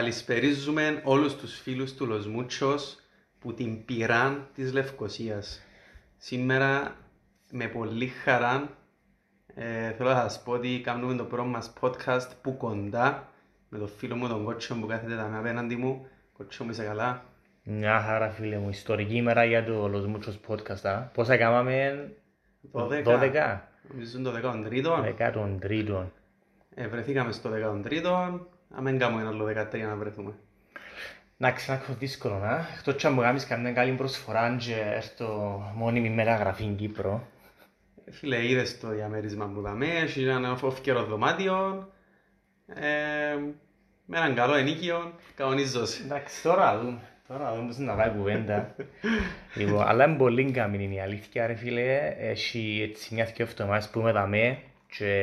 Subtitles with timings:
[0.00, 2.78] Καλησπερίζουμε όλους τους φίλους του Los Muchos
[3.38, 5.62] που την πυράν της Λευκοσίας.
[6.16, 6.96] Σήμερα
[7.50, 8.68] με πολύ χαρά
[9.54, 13.28] ε, θέλω να σας πω ότι κάνουμε το πρώτο μας podcast που κοντά
[13.68, 16.06] με τον φίλο μου τον Κότσο που κάθεται τα απέναντι μου.
[16.32, 17.24] Κότσο μου είσαι καλά;
[17.62, 20.88] Μια χαρά φίλε μου, ιστορική ημέρα για το Los Muchos podcast.
[20.88, 21.00] Α.
[21.00, 22.08] Πόσα κάναμε,
[22.72, 23.04] 12.
[23.04, 23.60] 12.
[23.88, 25.02] Νομίζω είναι το 13ο.
[25.02, 26.12] Δεκάτον τρίτον.
[26.74, 28.40] Ε, βρεθήκαμε στο 13ο.
[28.74, 30.32] Αν δεν κάνουμε ένα άλλο 13 να βρεθούμε.
[31.36, 32.68] Να ξανακώ δύσκολο να.
[32.76, 37.28] Εκτός και αν μου κάνεις καμιά καλή προσφορά και έρθω μόνιμη μεταγραφή στην Κύπρο.
[38.04, 41.88] Ε, Φίλε, είδες το διαμέρισμα που είδαμε, έχει ένα φόφκερο δωμάτιο,
[42.66, 43.36] ε,
[44.04, 45.98] με έναν καλό ενίκιο, κανονίζος.
[46.00, 47.00] Εντάξει, τώρα δούμε.
[47.28, 48.74] Τώρα δούμε πώς να πάει η κουβέντα.
[49.58, 52.14] λοιπόν, αλλά είναι πολύ καμή είναι η αλήθεια ρε φίλε.
[52.18, 54.58] Έχει έτσι μια δυο εβδομάδες που είμαι δαμέ
[54.98, 55.14] και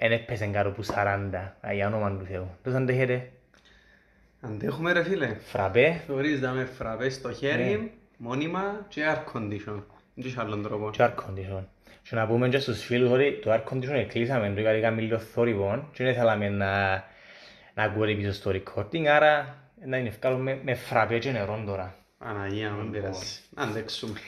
[0.00, 1.34] δεν έπαιζε κάτω από 40.
[1.66, 2.56] Α, Για όνομα του Θεού.
[2.62, 3.30] Πώς αντέχετε.
[4.40, 5.34] Αντέχουμε ρε φίλε.
[5.34, 6.00] Φραπέ.
[6.06, 9.82] Θωρείς να με φραπές στο χέρι, μόνιμα και air condition;
[10.14, 10.90] Δεν έχει άλλον τρόπο.
[10.90, 11.64] και air condition.
[12.02, 15.18] Και να πούμε και στους φίλους ότι το air condition εκλείσαμε το γιατί είχαμε λίγο
[15.18, 16.92] θόρυβο και δεν θέλαμε να,
[17.74, 21.94] να ακούτε πίσω στο recording, άρα να είναι ευκάλω με, με φραπέ και νερό τώρα.
[22.18, 23.40] Παναγία, μην πειράζει.
[23.50, 24.18] Να αντέξουμε.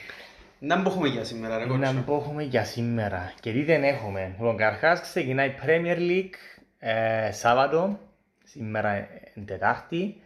[0.59, 1.93] Να μπούμε για σήμερα ρε Να κότσο.
[1.93, 3.33] μην έχουμε για σήμερα.
[3.39, 4.25] Και τι δεν έχουμε.
[4.37, 7.99] Λοιπόν, καταρχάς ξεκινάει η Premier League ε, Σάββατο,
[8.43, 10.21] σήμερα είναι Τετάρτη.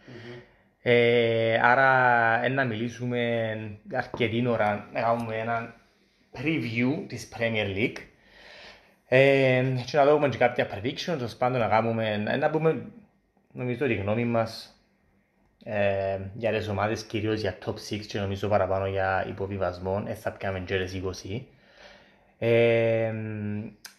[0.82, 3.18] Ε, άρα ε, να μιλήσουμε
[3.92, 5.74] αρκετή ώρα, να κάνουμε ένα
[6.32, 7.96] preview της Premier League.
[9.08, 12.86] Ε, και να δούμε και κάποια predictions, τέλος πάντων να κάνουμε, ε, να πούμε
[13.52, 14.78] νομίζω τη γνώμη μας
[15.64, 20.30] ε, για τις ομάδες, κυρίως για top 6 και νομίζω παραπάνω για υποβιβασμό, ε, θα
[20.32, 21.42] πιάμε και τις 20.
[22.38, 23.14] Ε,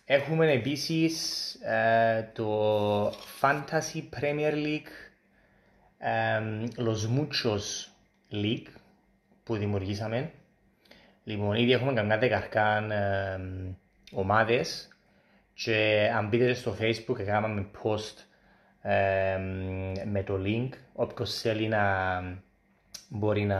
[0.05, 3.09] έχουμε επίσης ε, το
[3.41, 4.91] Fantasy Premier League,
[5.97, 6.41] ε,
[6.77, 7.87] Los Muchos
[8.31, 8.67] League
[9.43, 10.31] που δημιουργήσαμε.
[11.23, 13.39] Λοιπόν, ήδη έχουμε καμιά δεκαρκάν ε,
[14.11, 14.87] ομάδες
[15.53, 18.13] και αν μπείτε στο facebook έκαναμε post
[18.87, 19.37] ε,
[20.05, 21.83] με το link όποιος θέλει να
[23.09, 23.59] μπορεί να,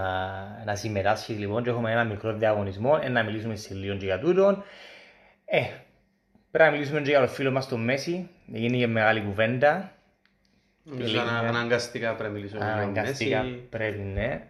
[0.66, 4.20] να συμμετάσχει λοιπόν και έχουμε ένα μικρό διαγωνισμό ε, να μιλήσουμε σε λίγο και για
[4.20, 4.64] τούτον
[5.46, 5.62] ε,
[6.52, 9.92] πρέπει να μιλήσουμε και για το φίλο μας τον Μέση γίνει και μεγάλη κουβέντα
[10.84, 13.56] Νομίζω ανα- αναγκαστικά πρέπει να μιλήσουμε για τον Αναγκαστικά Μέση.
[13.70, 14.42] πρέπει, ναι.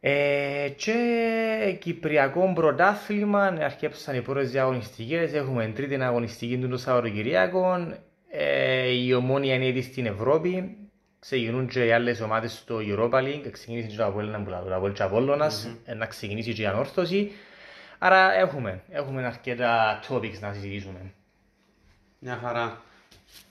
[0.00, 7.94] Ε, και Κυπριακό πρωτάθλημα, αρχίσαν οι πρώτες διαγωνιστικές, έχουμε τρίτη αγωνιστική του το Σαββατοκυριακό,
[8.38, 10.76] ε, η ομόνια είναι ήδη στην Ευρώπη,
[11.18, 14.74] ξεκινούν και οι άλλες ομάδες στο Europa League, ξεκινήσει και το Αποέλ που λέω, το
[14.74, 17.32] Αποέλ και Απόλλωνας, ε, να ξεκινήσει και η ανόρθωση.
[17.98, 21.12] Άρα έχουμε, έχουμε αρκετά topics να συζητήσουμε.
[22.18, 22.80] Μια χαρά.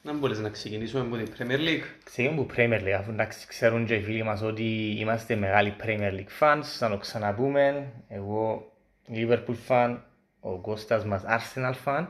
[0.01, 1.85] Να μπορείς να ξεκινήσουμε από την Premier League.
[2.03, 6.11] Ξεκινούμε από Premier League, αφού εντάξει ξέρουν και οι φίλοι μας ότι είμαστε μεγάλοι Premier
[6.11, 7.91] League fans, να το ξαναπούμε.
[8.07, 8.71] Εγώ
[9.13, 9.97] Liverpool fan,
[10.39, 12.05] ο Κώστας μας Arsenal fan.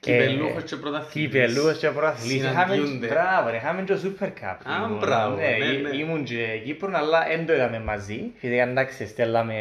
[0.00, 1.30] Κυπελούχος και πρωταθλητής.
[1.32, 2.42] Κυπελούχος και πρωταθλητής.
[2.42, 3.06] Είχαμε- Συναντιούνται.
[3.06, 4.56] Μπράβο, ρε, είχαμε και το Super Cup.
[4.64, 4.98] Α, λοιπόν.
[4.98, 5.96] μπράβο, Ναι, ναι, ή- ναι.
[5.96, 8.20] Ήμουν και Κύπρο, αλλά δεν το είδαμε μαζί.
[8.36, 9.56] Φυσικά εντάξει, στέλναμε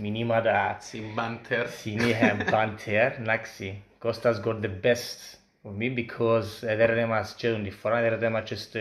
[0.00, 1.68] μηνύματα Συμπάντερ.
[1.68, 3.82] συνέχεια banter, εντάξει.
[3.98, 8.42] Κώστας got the best for me because έδερνε μας και τον τη φορά, έδερνε μας
[8.48, 8.78] και στο,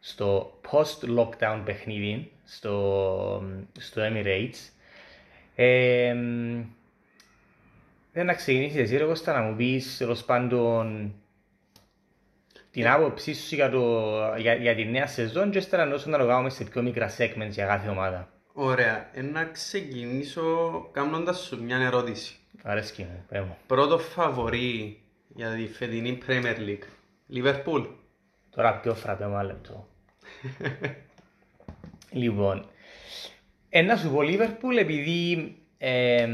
[0.00, 3.42] στο post-lockdown παιχνίδι, στο,
[3.78, 4.70] στο Emirates.
[8.16, 11.14] Ε, δεν να ξεκινήσεις εσύ ρε Κώστα να μου πεις τέλος πάντων
[12.70, 16.26] την άποψή σου για, το, για, για τη νέα σεζόν και ύστερα να να το
[16.26, 18.28] κάνουμε σε πιο μικρά segments για κάθε ομάδα.
[18.52, 19.10] Ωραία.
[19.12, 20.42] Ε, να ξεκινήσω
[20.92, 22.36] κάνοντας σου μια ερώτηση.
[22.62, 23.56] Αρέσκει μου, πέ μου.
[23.66, 26.86] Πρώτο φαβορί για τη φετινή Premier League.
[27.34, 27.86] Liverpool.
[28.50, 29.88] Τώρα πιο φραπέ μου ένα λεπτό.
[32.22, 32.66] λοιπόν,
[33.68, 36.28] ε, να σου πω Liverpool επειδή ε,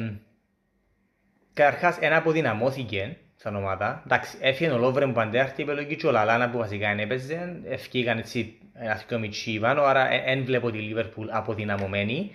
[1.63, 4.03] καταρχάς ένα αποδυναμώθηκε σαν ομάδα.
[4.05, 7.61] Εντάξει, έφυγε ο Λόβρεν που αντέχτη επιλογή και ο Λαλάνα που βασικά δεν έπαιζε.
[7.69, 12.31] Ευκήγαν έτσι ένα θυκό μητσί πάνω, άρα δεν βλέπω τη Liverpool αποδυναμωμένη.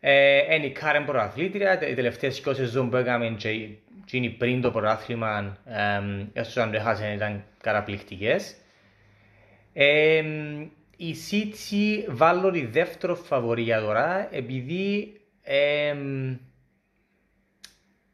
[0.00, 3.48] Ε, είναι η Κάρεν πρωταθλήτρια, οι τελευταίες 20 σεζόν που έκαμε και
[4.02, 8.54] εκείνη πριν το πρωτάθλημα, ε, έστω αν το έχασαν ήταν καταπληκτικές.
[9.72, 10.22] Ε,
[10.96, 15.94] η City βάλω τη δεύτερο φαβορή για τώρα, επειδή ε,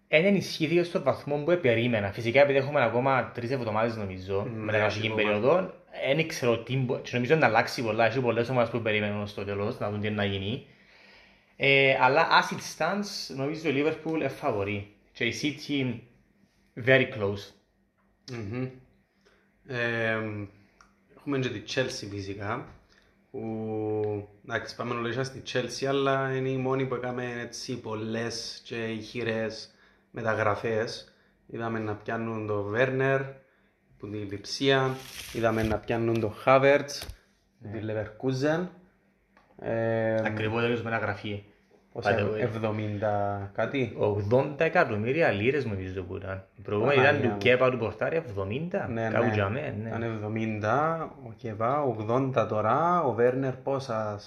[0.09, 2.13] δεν ενισχύθηκε στον βαθμό που περίμενα.
[2.13, 5.23] Φυσικά επειδή έχουμε ακόμα τρεις εβδομάδες νομίζω, Ναι, με την αρχική ακόμα.
[5.23, 5.75] περίοδο,
[6.15, 9.45] δεν ξέρω τι μπο- και νομίζω να αλλάξει πολλά, έχει πολλές ομάδες που περιμένουν στο
[9.45, 10.67] τέλος, να δουν τι να γίνει.
[11.57, 15.95] Ε, αλλά as it stands, νομίζω η Liverpool είναι φαβορή και η City
[16.87, 17.53] very close.
[18.33, 18.69] Μμμ.
[19.67, 20.19] Ε,
[21.17, 22.67] έχουμε και τη Chelsea φυσικά,
[23.31, 28.87] που εντάξει πάμε να στη Chelsea, αλλά είναι η μόνη που έκαμε έτσι πολλές και
[28.87, 29.73] ηχηρές
[30.11, 31.13] μεταγραφές.
[31.47, 33.21] Είδαμε να πιάνουν τον Werner,
[33.99, 34.95] που την Λιψία,
[35.33, 37.03] είδαμε να πιάνουν τον Havertz,
[37.63, 38.67] που την Leverkusen.
[39.61, 41.45] Ε, Ακριβώς τέλος μεταγραφή.
[41.93, 42.49] πόσα, By the way.
[43.45, 43.97] 70 κάτι.
[44.33, 46.45] 80 εκατομμύρια λίρες νομίζω που ήταν.
[46.57, 47.39] Η προηγούμενη ήταν Παναγία του μου.
[47.41, 49.33] Κέπα του Πορτάρι 70, Ναι, κάπου ναι.
[49.35, 49.89] για μέ, ναι.
[49.89, 51.85] Ήταν 70, ο Κεβά
[52.37, 54.19] 80 τώρα, ο Βέρνερ πόσα,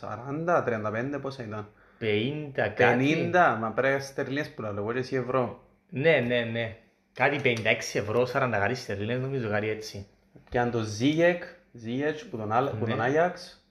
[0.46, 1.68] 40, 35 πόσα ήταν;
[2.00, 3.30] 50 κάτι.
[3.34, 5.64] 50, μα πρέπει στερλίνες που λέω, εγώ και εσύ ευρώ.
[5.94, 6.78] Ναι, ναι, ναι.
[7.14, 7.56] Κάτι 56
[7.94, 10.08] ευρώ, 40 κάτι στερλίνες νομίζω κάτι έτσι.
[10.50, 12.92] Και αν το Ζίγεκ, Ζίγεκ που τον, Άλ- που Ναι.
[12.92, 13.66] τον Άγιαξ,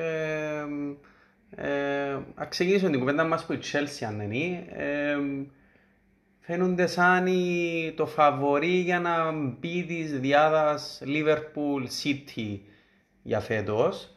[1.56, 5.18] ε, ας ξεκινήσουμε την κουβέντα μας που η Chelsea αν είναι, ε,
[6.40, 12.60] φαίνονται σαν η- το φαβορί για να μπει της διάδας Liverpool City
[13.24, 14.17] για φέτος.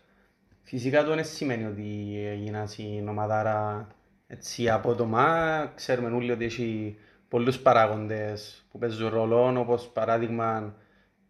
[0.62, 3.86] Φυσικά το δεν σημαίνει ότι έγινα στην ομαδάρα
[4.26, 5.72] έτσι απότομα.
[5.74, 6.96] Ξέρουμε όλοι ότι έχει
[7.28, 10.74] πολλούς παράγοντες που παίζουν ρόλο, όπως παράδειγμα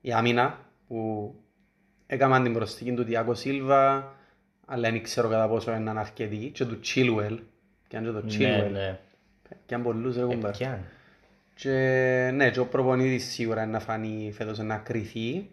[0.01, 1.35] η άμυνα που
[2.07, 4.15] έκαναν την προσθήκη του Τιάκο Σίλβα,
[4.67, 7.39] αλλά δεν ξέρω κατά πόσο είναι αρκετή, και του Chilwell,
[7.89, 8.99] και αν και το Ναι, Chilwell, ναι.
[9.67, 10.55] και αν πολλούς ρε κουμπάρ.
[10.55, 10.85] Επιάν.
[11.55, 11.71] Και
[12.35, 15.49] ναι, και ο προπονητής σίγουρα είναι να φανεί φέτος να κριθεί.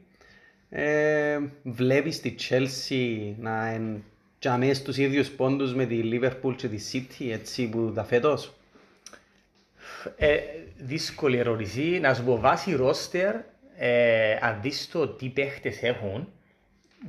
[0.69, 4.01] Ε, βλέπεις τη Chelsea να είναι
[4.39, 8.53] τζαμέ στους ίδιους πόντους με τη Liverpool και τη City έτσι που τα φέτος;
[10.17, 10.37] Ε,
[10.77, 11.81] δύσκολη ερώτηση.
[11.81, 13.35] Να σου πω βάσει ρόστερ,
[13.77, 16.27] ε, αν δεις το τι παίχτες έχουν,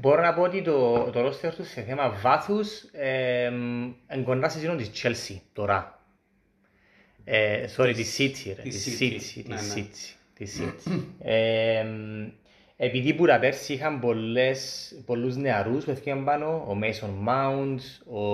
[0.01, 3.45] μπορώ να πω ότι το, το ρόστερ τους σε θέμα βάθους ε,
[4.15, 6.03] είναι κοντά σε εκείνον της Chelsea τώρα.
[7.25, 8.63] Ε, sorry, της City, ρε.
[8.63, 9.39] της Της City.
[9.39, 9.83] City, Ναι, της ναι.
[9.83, 10.93] City, της City.
[12.81, 17.79] Ε, επειδή που τα πέρσι είχαν πολλές, πολλούς νεαρούς που έφυγαν πάνω, ο Mason Mount,
[18.15, 18.27] ο,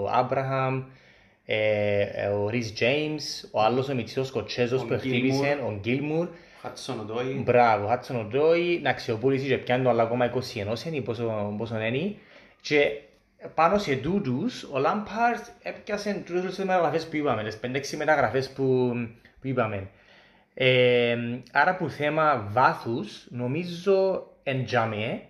[0.00, 0.82] ο Abraham,
[1.44, 6.28] ε, ε, ο Rhys James, ο άλλος ο μητσός Σκοτσέζος Ο που χτύπησε, ο Γκίλμουρ,
[6.60, 7.42] Χάτσον Οντόι.
[7.44, 12.14] μπράβο, Hudson Odoi, να αξιοπούλησε και πιάνει το άλλο ακόμα 21 είναι, πόσο, πόσο είναι.
[12.60, 13.00] Και
[13.54, 17.58] πάνω σε τούτους, ο Lampard έπιασε τούτες τις μεταγραφές που είπαμε, τις
[17.94, 18.92] 5-6 μεταγραφές που,
[19.40, 19.88] που είπαμε.
[20.54, 21.16] Ε,
[21.52, 25.22] άρα που θέμα βάθους, νομίζω εν τζαμέ,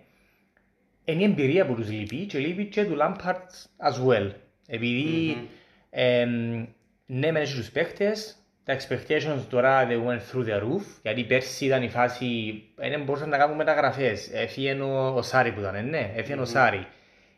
[1.05, 3.41] είναι η εμπειρία που τους λείπει και λείπει και του Lampard
[3.89, 4.31] as well.
[4.67, 5.37] επειδη
[5.89, 6.65] εμ,
[7.05, 11.65] ναι μεν έχει τους παίχτες, τα expectations τώρα they went through the roof, γιατί πέρσι
[11.65, 14.29] ήταν η φάση, δεν μπορούσαν να κάνουν μεταγραφές.
[14.33, 16.87] Έφυγε ο, ο Σάρι που ήταν, ναι, έφυγε ο Σάρι.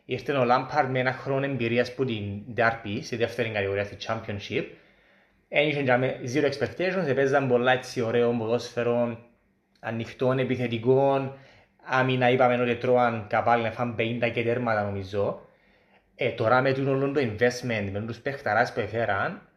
[0.04, 4.64] Ήρθε ο Lampard με ένα χρόνο εμπειρίας που την Derby, στη δεύτερη κατηγορία, στη Championship.
[5.48, 9.18] Εν είχε τζάμε zero expectations, έπαιζαν πολλά έτσι ωραίο ποδόσφαιρο,
[9.80, 11.36] ανοιχτών, επιθετικών.
[11.84, 15.40] Άμυνα είπαμε ότι τρώαν καπάλι να φάνε 50 και τέρματα νομίζω.
[16.14, 19.48] Ε, τώρα με τούτο όλο το investment, με τους παίχταράς που έφεραν,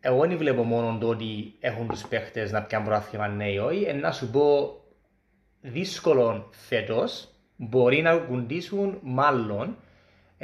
[0.00, 3.82] εγώ δεν βλέπω μόνο το ότι έχουν τους παίχτες να πιάνουν προάθλημα ναι ή όχι,
[3.82, 4.74] ε, να σου πω
[5.60, 9.76] δύσκολο φέτος, μπορεί να κουντήσουν μάλλον,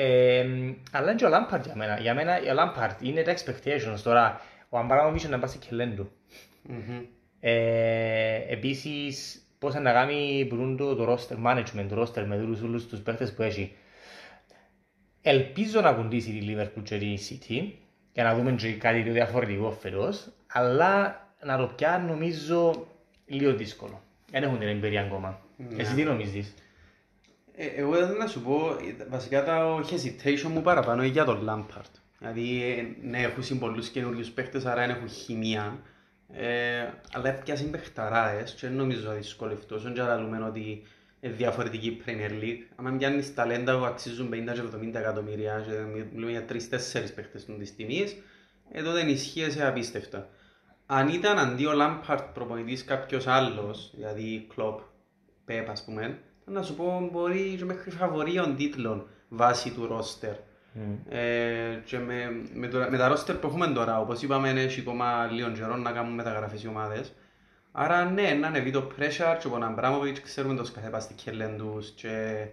[0.02, 0.46] ε,
[0.92, 1.98] αλλά είναι και ο Lampard για μένα.
[2.00, 4.40] Για μένα ο Lampard είναι τα expectations τώρα.
[4.68, 6.10] Ο Αμπράμοβιτς είναι να πάει σε κελέν του.
[6.62, 7.00] Μμμ.
[7.40, 12.86] Ε, επίσης, πώς να κάνει που το, το roster management, το roster με όλους, όλους
[12.86, 13.76] τους παίχτες που έχει.
[15.22, 17.72] Ελπίζω να κουντήσει τη Liverpool και τη City
[18.12, 22.86] για να δούμε και κάτι πιο διαφορετικό φέτος, αλλά να το πιάνει νομίζω
[23.26, 24.02] λίγο δύσκολο.
[24.30, 25.40] Δεν έχουν την εμπειρία ακόμα.
[25.76, 26.54] Εσύ τι νομίζεις;
[27.54, 31.48] Ε, εγώ ήθελα να σου πω, ε, βασικά το hesitation μου παραπάνω είναι για τον
[31.48, 31.90] Lampard.
[32.18, 35.78] Δηλαδή, ε, ναι, έχουν πολλούς καινούριους παίχτες, άρα δεν έχουν χημεία.
[36.32, 39.74] Ε, αλλά έπιασε παιχταράες και δεν νομίζω να δυσκολευτώ.
[39.74, 40.82] Όσον και λαλούμε ότι
[41.20, 42.86] είναι διαφορετική η Premier League.
[42.86, 45.72] Αν πιάνεις ταλέντα που αξίζουν 50 και 70 εκατομμύρια και
[46.12, 48.16] μιλούμε για 3-4 παίχτες των της τιμής,
[48.72, 50.28] ε, τότε ενισχύεσαι απίστευτα.
[50.86, 54.78] Αν ήταν αντί ο Lampard προπονητής κάποιος άλλος, δηλαδή Klopp,
[55.48, 60.34] Pep ας πούμε, να σου πω μπορεί και μέχρι φαβορίων τίτλων βάσει του ρόστερ.
[61.08, 65.26] Ε, και με, με, το, με τα ρόστερ που έχουμε τώρα, όπως είπαμε, έχει ακόμα
[65.32, 67.12] λίγο καιρό να κάνουμε μεταγραφές οι ομάδες.
[67.72, 71.90] Άρα ναι, να ανεβεί το pressure και ο Αμπράμοβιτς ξέρουμε το σκαθέπα στη κελέν τους
[71.90, 72.46] και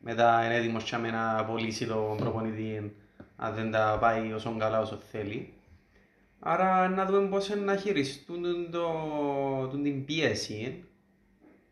[0.00, 2.96] μετά είναι έτοιμος και να απολύσει τον προπονητή
[3.36, 5.52] αν δεν τα πάει όσο καλά όσο θέλει.
[6.38, 8.88] Άρα να δούμε πώς είναι να χειριστούν τον- το,
[9.70, 10.84] τον την πίεση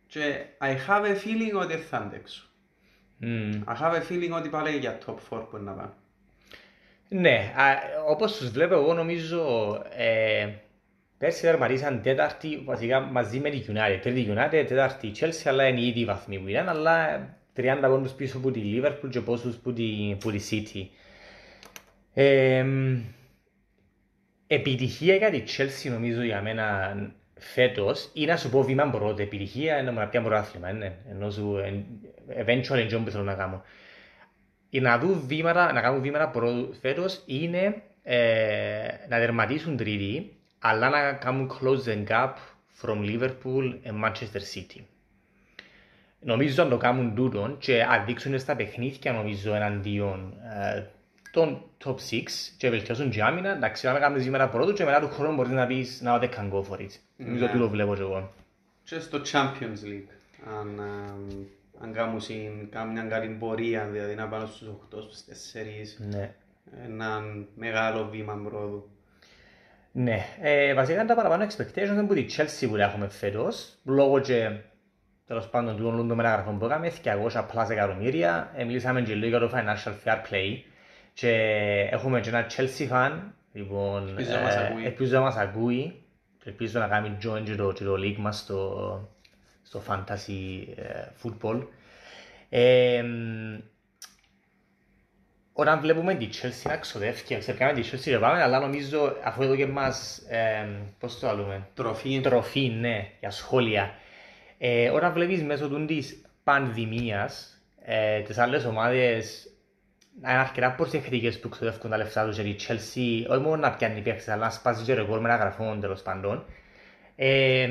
[0.09, 2.43] και I have a feeling ότι θα αντέξω.
[3.17, 3.63] Μμμ.
[3.67, 5.93] I have a feeling ότι πάλι για top 4 που είναι να πάνε.
[7.09, 7.65] Ναι, α,
[8.09, 10.49] όπως τους βλέπω εγώ νομίζω ε,
[11.19, 13.99] Πέρσι τερματίσαν τέταρτη, βασικά μαζί με τη United.
[14.03, 18.39] Τρίτη United, τέταρτη Chelsea, αλλά είναι ήδη οι βαθμοί που ήταν, αλλά 30 πόντους πίσω
[18.39, 20.87] από τη Liverpool και πόσους που τη, που τη City.
[22.15, 22.67] Ε,
[24.47, 26.97] επιτυχία για τη Chelsea νομίζω για μένα
[27.39, 29.23] φέτος ή να σου πω βήμα πρώτο.
[29.23, 30.93] Επιτυχία είναι να πιάνει πρωτάθλημα, ναι.
[31.11, 31.57] Ενώ σου
[32.45, 33.63] eventual enjoy που θέλω να κάνω.
[34.71, 40.89] Ή να δουν βήματα, να κάνουν βήματα πρώτο φέτος είναι ε, να δερματίσουν τρίτη αλλά
[40.89, 42.33] να κάνουν close the gap
[42.83, 44.81] from Liverpool and Manchester City.
[46.21, 50.35] Νομίζω να το κάνουν τούτον και αδείξουν στα παιχνίδια νομίζω εναντίον
[50.75, 50.87] ε,
[51.39, 52.23] των top 6
[52.57, 55.67] και βελτιώσουν και άμυνα, εντάξει, να κάνουν σήμερα πρώτο και μετά του χρόνου μπορείς να
[55.67, 56.91] πεις να they can go for it.
[57.17, 58.33] Νομίζω ότι το βλέπω και εγώ.
[58.85, 60.11] Και στο Champions League,
[60.61, 60.81] αν,
[61.83, 61.93] αν
[62.71, 66.35] κάνουν μια καλή πορεία, δηλαδή να πάνε στους 8, στους 4, Ναι.
[66.85, 67.21] ένα
[67.55, 68.89] μεγάλο βήμα πρόοδου.
[69.93, 74.51] Ναι, ε, βασικά είναι τα παραπάνω expectations από τη Chelsea που έχουμε φέτος, λόγω και
[75.27, 79.39] τέλος πάντων του όλου των μεταγραφών που έκαμε, 200 πλάς εκατομμύρια, ε, μιλήσαμε και λίγο
[79.39, 80.57] για το financial fair play
[81.21, 81.31] και
[81.91, 83.13] έχουμε και ένα Chelsea fan,
[83.53, 84.85] λοιπόν, Ελπίζω να μας ακούει.
[84.85, 86.03] ελπίζω να μας ακούει
[86.39, 89.09] και ελπίζω να κάνει join και το, και το league μας στο,
[89.63, 91.67] στο fantasy ε, football.
[92.49, 93.05] Ε,
[95.53, 99.57] όταν βλέπουμε τη Chelsea να ξοδεύει, ξεπικάμε τη Chelsea και πάμε, αλλά νομίζω αφού εδώ
[99.57, 102.21] και μας, ε, πώς το λέμε, Τροφή.
[102.21, 103.95] τροφή, ναι, για σχόλια.
[104.59, 109.58] Ε, όταν βλέπεις μέσω του της πανδημίας, ε, τις άλλες ομάδες να
[110.25, 114.01] είναι αρκετά προσεκτικές που ξοδεύουν τα λεφτά τους, γιατί η Chelsea όχι μόνο να πιάνει
[114.01, 116.45] παίχτες, αλλά να σπάζει και ρεκόρ μεταγραφών τέλος πάντων.
[117.17, 117.69] Ε,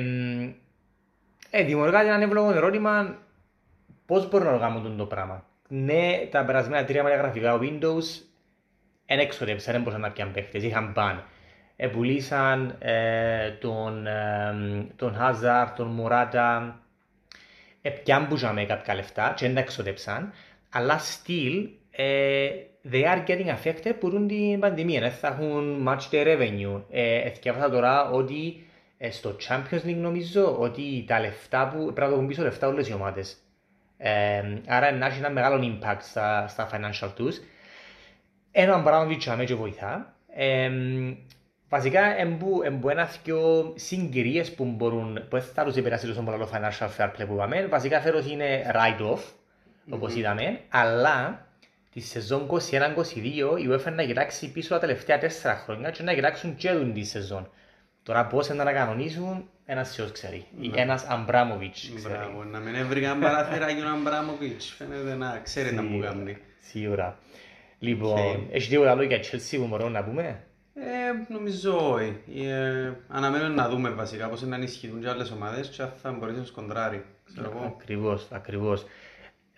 [1.50, 3.18] ε, δημιουργά ένα εύλογο ερώτημα
[4.06, 5.44] πώς μπορούν να το κάνουν το πράγμα.
[5.68, 8.22] Ναι, τα περασμένα τρία μεταγραφικά Windows
[9.06, 11.24] δεν εξοδέψαν, δεν μπορούσαν να πιάνουν παίχτες, είχαν μπαν.
[11.76, 16.72] Επουλήσαν ε, τον, ε, τον Hazard, τον Morata,
[17.82, 20.32] επιάμπουζαν κάποια λεφτά και δεν τα εξοδέψαν,
[20.70, 21.68] αλλά still
[22.00, 22.48] ε,
[22.92, 26.82] they are getting affected που την πανδημία, δεν θα έχουν much the revenue.
[26.90, 28.66] Ε, Εθιάβασα τώρα ότι
[28.98, 32.68] ε, στο Champions League νομίζω ότι τα λεφτά που πρέπει να το έχουν πίσω λεφτά
[32.68, 33.36] όλες οι ομάδες.
[33.96, 37.40] Ε, άρα να έχει ένα μεγάλο impact στα, στα financial τους.
[38.50, 40.14] Ένα πράγμα που τσάμε και βοηθά.
[40.34, 40.70] Ε,
[41.68, 46.38] βασικά εμπού, εμπού ένας δυο συγκυρίες που μπορούν, που δεν θα τους επηρεάσει τόσο πολύ
[46.38, 47.66] το financial fair play που είπαμε.
[47.66, 49.20] Βασικά φέρω ότι είναι write-off,
[49.90, 51.47] όπως είδαμε, αλλά
[51.98, 52.58] τη σεζόν 21-22
[53.58, 57.04] η UEFA να κοιτάξει πίσω τα τελευταία τέσσερα χρόνια και να κοιτάξουν και δουν τη
[57.04, 57.50] σεζόν.
[58.02, 60.46] Τώρα πώς θα να κανονίσουν, ένας Θεός ξέρει.
[60.60, 62.14] Ή ένας Αμπράμοβιτς ξέρει.
[62.14, 64.74] Μπράβο, να μην έβριγαν παραθυράκι ο Αμπράμοβιτς.
[64.78, 66.36] Φαίνεται να ξέρει να μου κάνει.
[66.60, 67.18] Σίγουρα.
[67.78, 72.16] Λοιπόν, έχεις τίποτα άλλο για Chelsea που μπορούμε να πούμε; Ε, νομίζω όχι.
[72.48, 76.12] Ε, αναμένουμε να δούμε βασικά πώς είναι να ενισχυθούν και άλλες ομάδες και αν θα
[76.12, 77.04] μπορέσει να σκοντράρει.
[77.24, 77.74] Ξέρω εγώ.
[77.78, 78.84] Ακριβώς, ακριβώς.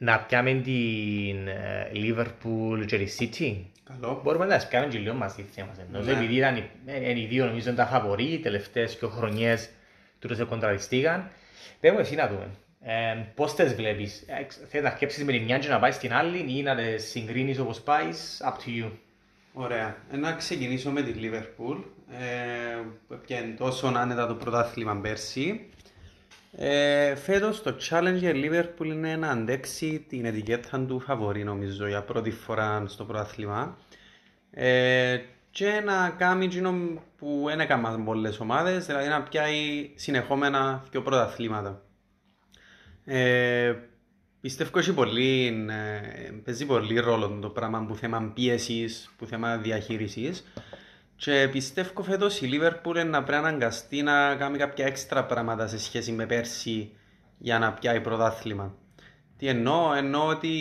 [0.03, 3.57] Να πιάμε την ε, Liverpool και τη City.
[3.85, 4.21] Καλό.
[4.25, 5.77] Μπορούμε να τις πιάμε και λίγο μαζί θέμα μας.
[5.89, 6.13] Ενώ Ναι.
[6.13, 9.69] επειδή ήταν οι, ε, είναι οι δύο νομίζω είναι τα φαβοροί, οι τελευταίες δύο χρονιές
[10.19, 11.31] τούτος σε κοντραριστήκαν.
[11.81, 12.49] Πες μου εσύ να δούμε.
[12.83, 15.91] Ε, πώς τις βλέπεις; Ε, εξ- θέλεις να σκέψεις με τη μια και να πάει
[15.93, 18.41] στην άλλη ή να τις συγκρίνεις όπως πάεις.
[18.45, 18.91] Up to you;
[19.53, 19.97] Ωραία.
[20.13, 21.77] Ε, Να ξεκινήσω με τη Liverpool,
[22.11, 22.77] ε,
[23.09, 25.70] που έπιανε τόσο άνετα το πρωτάθλημα πέρσι.
[26.53, 31.87] Ε, φέτος το challenge για τη Liverpool είναι να αντέξει την ετικέτα του φαβορή νομίζω
[31.87, 33.79] για πρώτη φορά στο πρωτάθλημα.
[34.51, 35.19] Ε,
[35.51, 41.83] και να κάνει εκείνο που δεν έκαναν πολλές ομάδες, δηλαδή να πιάει συνεχόμενα δύο πρωταθλήματα.
[43.05, 43.75] Ε,
[44.41, 50.45] πιστεύω έχει πολύ, ε, παίζει πολύ ρόλο το πράγμα που θέμα πίεσης, που θέμα διαχείρισης
[51.21, 55.79] και πιστεύω φέτος η Λίβερπουλ να πρέπει να αναγκαστεί να κάνει κάποια έξτρα πράγματα σε
[55.79, 56.93] σχέση με πέρσι
[57.39, 58.75] για να πιάει πρωτάθλημα.
[59.37, 60.53] Τι εννοώ, εννοώ ότι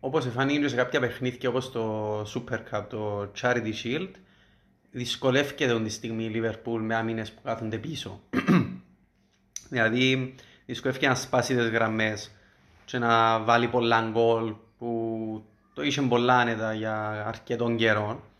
[0.00, 4.10] όπως εφανίγει σε κάποια παιχνίδια όπως το Super Cup, το Charity Shield,
[4.90, 8.20] δυσκολεύεται τον τη στιγμή η Λίβερπουλ με άμυνες που κάθονται πίσω.
[9.70, 10.34] δηλαδή
[10.66, 12.30] δυσκολεύεται να σπάσει τις γραμμές
[12.84, 15.44] και να βάλει πολλά γκολ που
[15.74, 18.31] το είχε πολλά άνετα για αρκετόν καιρό.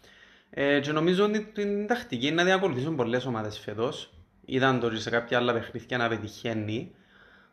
[0.54, 4.12] Ε, και νομίζω ότι την τακτική είναι να την ακολουθήσουν πολλές ομάδες φέτος.
[4.44, 6.94] Είδαν το και σε κάποια άλλα παιχνίδια να πετυχαίνει.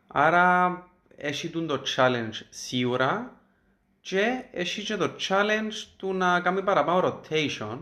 [0.06, 0.78] Άρα
[1.16, 3.40] έχει τον το challenge σίγουρα
[4.00, 7.78] και έχει και το challenge του να κάνει παραπάνω rotation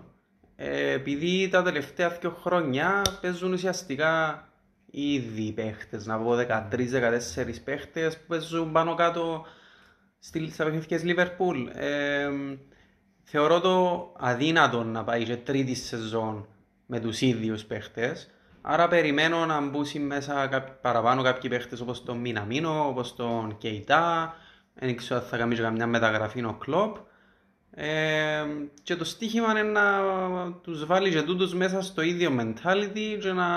[0.57, 4.43] ε, επειδή τα τελευταία δύο χρόνια παίζουν ουσιαστικά
[4.91, 9.47] ήδη παίχτες, να πω 13-14 παίχτες που παίζουν πάνω κάτω
[10.19, 11.67] στη- στα παιχνίδια της Λίβερπουλ.
[11.73, 12.29] Ε,
[13.31, 16.47] θεωρώ το αδύνατο να πάει και τρίτη σεζόν
[16.87, 18.31] με τους ίδιους παίχτες.
[18.63, 24.35] Άρα περιμένω να μπουν μέσα παραπάνω κάποιοι παίχτες όπως τον Μιναμίνο, όπως τον Κεϊτά,
[24.75, 26.97] δεν ξέρω αν θα κάνει καμιά μεταγραφή ο Κλόπ.
[27.71, 28.45] Ε,
[28.83, 29.83] και το στίχημα είναι να
[30.63, 33.49] τους βάλει και τούτους μέσα στο ίδιο mentality και να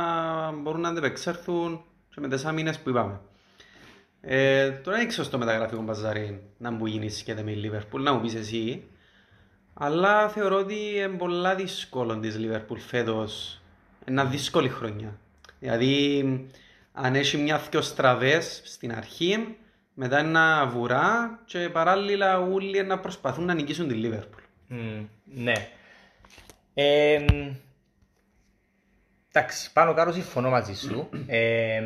[0.52, 3.20] μπορούν να αντεπεξέλθουν και με τεσσά μήνες που είπαμε.
[4.22, 8.14] Ε, τώρα δεν ξέρω στο μεταγραφικό μπαζάρι να μου γίνεις σχέδια με η Λίβερπουλ, να
[8.14, 8.84] μου πεις εσύ.
[9.74, 13.62] Αλλά θεωρώ ότι είναι πολλά δύσκολο της Λίβερπουλ φέτος.
[14.08, 15.20] Είναι δύσκολη χρονιά.
[15.60, 16.24] Δηλαδή,
[16.94, 19.58] αν έχει μια δυο στραβές στην αρχή,
[19.94, 24.42] μετά ένα βουρά και παράλληλα όλοι να προσπαθούν να νικήσουν τη Λίβερπουλ.
[24.70, 25.54] Mm, ναι.
[26.74, 27.26] Ε,
[29.32, 31.10] εντάξει, πάνω κάτω συμφωνώ μαζί σου.
[31.28, 31.82] Ε,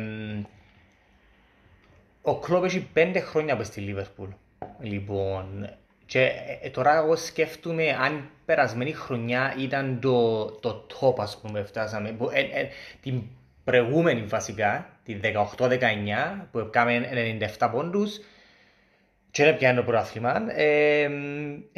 [2.22, 4.28] ο Κλόπ έχει πέντε χρόνια από στη Λίβερπουλ.
[4.80, 5.70] Λοιπόν,
[6.06, 6.30] και
[6.62, 12.16] ε, τώρα εγώ σκέφτομαι αν περασμένη χρονιά ήταν το, το top ας πούμε φτάσαμε.
[12.32, 12.68] Ε, ε,
[13.02, 13.22] την
[13.64, 15.16] προηγούμενη βασικά, τη
[15.58, 15.78] 18-19
[16.50, 17.08] που έκαμε
[17.58, 18.20] 97 πόντους
[19.30, 20.52] και δεν πιάνε το πρωτάθλημα.
[20.60, 21.08] Ε,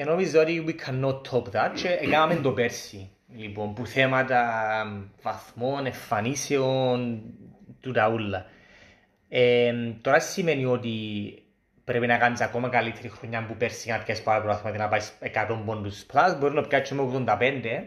[0.04, 3.11] νομίζω ότι we cannot top that και έκαναμε το πέρσι.
[3.37, 4.47] Λοιπόν, που θέματα
[5.23, 7.23] βαθμών, εμφανίσεων,
[7.80, 8.47] του τα ούλα.
[9.28, 10.92] Ε, τώρα σημαίνει ότι
[11.88, 15.00] πρέπει να κάνεις ακόμα καλύτερη χρονιά που πέρσι να πιάσεις πάρα πρωτάθλημα να πάει
[15.49, 17.85] 100 πόντους plus, μπορείς να πιάσεις με 85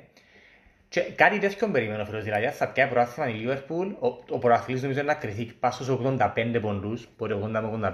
[0.90, 5.02] και κάτι τέτοιο περιμένω φέτος, δηλαδή θα πιάει πρωτάθλημα η Liverpool, ο, ο προαθλής νομίζω
[5.02, 7.92] να κρυθεί πάνω στους 85 πόντους, μπορεί 80 με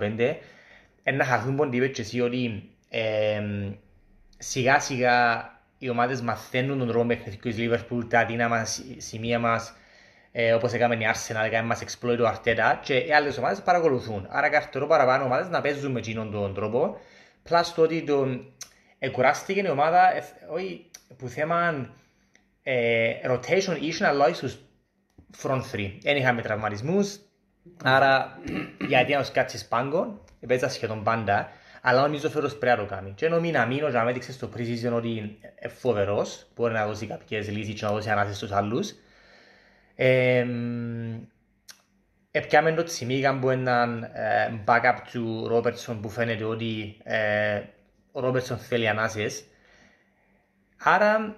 [1.03, 3.41] 85, να χαθούν πόντοι, είπες και εσύ ότι ε,
[4.37, 8.65] σιγά σιγά οι ομάδες μαθαίνουν τον τρόπο παιχνιδιού της Liverpool, τα αδύναμα
[8.97, 9.73] σημεία μας,
[10.31, 14.27] ε, όπως έκαμε η Arsenal, έκαμε μας exploit ο Αρτέτα και οι άλλες ομάδες παρακολουθούν.
[14.29, 16.97] Άρα καρτερώ παραπάνω ομάδες να παίζουν με εκείνον τον τρόπο.
[17.43, 18.27] Πλάς το ότι το,
[18.99, 21.89] εκουράστηκε η ομάδα, ε, όχι που θέμα
[22.63, 24.57] ε, rotation ήσουν αλλά στους
[25.41, 25.97] front three.
[26.01, 27.19] Δεν είχαμε τραυματισμούς,
[27.83, 28.39] άρα
[28.87, 31.49] γιατί να τους κάτσεις πάγκο, παίζα σχεδόν πάντα,
[31.81, 33.11] αλλά νομίζω φέρος πρέπει να το κάνει.
[33.15, 37.05] Και νομίζω να μείνω και να έδειξες στο pre-season ότι είναι φοβερός, μπορεί να δώσει
[37.05, 38.93] κάποιες λύσεις και να δώσει ανάσες στους άλλους.
[39.99, 40.45] Ε,
[42.37, 47.61] Επιάμε το Τσιμίγαν που έναν ε, backup του Ρόπερτσον που φαίνεται ότι ε,
[48.11, 49.43] ο Ρόπερτσον θέλει ανάσες.
[50.77, 51.35] Άρα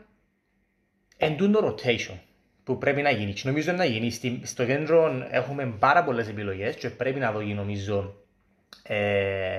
[1.17, 2.17] εν το rotation
[2.63, 3.33] που πρέπει να γίνει.
[3.33, 4.11] Και νομίζω να γίνει.
[4.43, 8.15] Στο κέντρο έχουμε πάρα πολλές επιλογές και πρέπει να δώσει νομίζω
[8.83, 9.55] ε,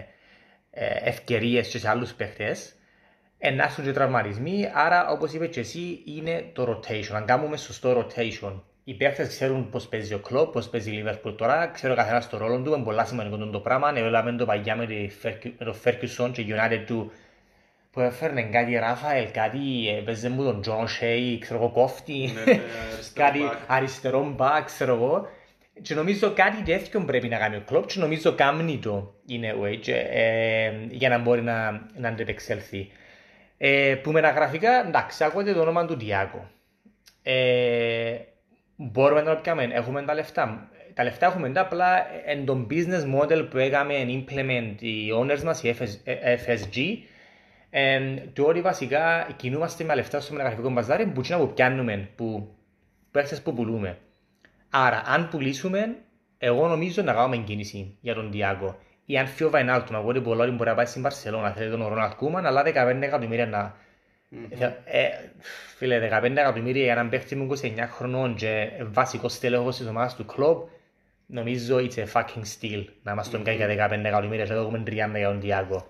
[0.71, 2.75] ε, ευκαιρίες και σε άλλους παίχτες.
[3.57, 7.13] Να έρθουν και τραυματισμοί, άρα όπως είπες και εσύ είναι το rotation.
[7.15, 8.61] Αν κάνουμε σωστό rotation
[8.91, 12.37] οι παίκτες ξέρουν πώς παίζει ο κλόπ, πώς παίζει η Λίβερπουλ τώρα, ξέρω καθένας το
[12.37, 13.93] ρόλο του, είναι πολλά σημαντικό το πράγμα.
[13.97, 14.87] Έλαβε το παγιά με
[15.59, 17.13] το Ferguson και United του
[17.91, 22.61] που έφερνε κάτι Ράφαελ, κάτι έπαιζε μου τον John O'Shea, ξέρω εγώ κόφτη, ναι, ναι,
[23.23, 25.29] κάτι αριστερό μπακ, ξέρω εγώ.
[25.83, 29.67] Και νομίζω κάτι τέτοιο πρέπει να κάνει ο Klopp και νομίζω κάνει το είναι ο
[29.67, 32.91] ε, για να μπορεί να, να αντεπεξέλθει.
[33.59, 36.51] Ε, που μεταγραφικά, εντάξει, ακούγεται το όνομα του Thiago.
[37.23, 38.15] Ε,
[38.81, 40.69] μπορούμε να τον πιάμε, έχουμε τα λεφτά.
[40.95, 45.63] Τα λεφτά έχουμε τα απλά εν τον business model που έκαμε implement οι owners μας,
[45.63, 45.75] η
[46.47, 46.97] FSG,
[47.71, 48.01] ε,
[48.33, 52.55] το ότι βασικά κινούμαστε με λεφτά στο μεταγραφικό μπαζάρι που είναι που πιάνουμε, που
[53.11, 53.99] παίρνεις που πουλούμε.
[54.71, 55.97] Άρα, αν πουλήσουμε,
[56.39, 58.79] εγώ νομίζω να κάνουμε κίνηση για τον Διάκο.
[59.05, 61.87] Ή αν φύγει ο Βαϊνάλτου, να βγει πολύ μπορεί να πάει στην Παρσελώνα, θέλει τον
[61.87, 63.90] Ρόναλτ Κούμαν, αλλά 15 εκατομμύρια να Mm-hmm.
[64.85, 65.11] Ε,
[65.77, 70.25] φίλε, 15 εκατομμύρια για έναν παίχτη μου 29 χρονών και βασικός τέλεχος της ομάδας του
[70.25, 70.69] κλόπ,
[71.27, 74.91] νομίζω it's a fucking steal να μας τον κάνει για 15 εκατομμύρια και έχουμε 30
[74.93, 75.87] για τον Διάκο.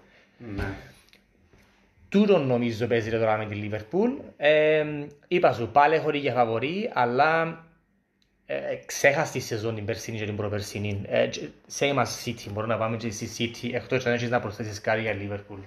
[0.57, 0.75] Ναι.
[2.09, 4.11] Τούτο νομίζω παίζει τώρα με τη Λίβερπουλ.
[4.37, 4.85] Ε,
[5.29, 7.65] είπα σου, πάλι έχω για φαβορή, αλλά
[8.47, 11.03] ε, ξέχασα τη σεζόν την περσίνη και την προπερσίνη.
[11.07, 11.29] Ε,
[11.79, 15.01] same as City, μπορώ να πάμε και στη City, εκτός αν έχεις να προσθέσεις κάτι
[15.01, 15.61] για Λίβερπουλ.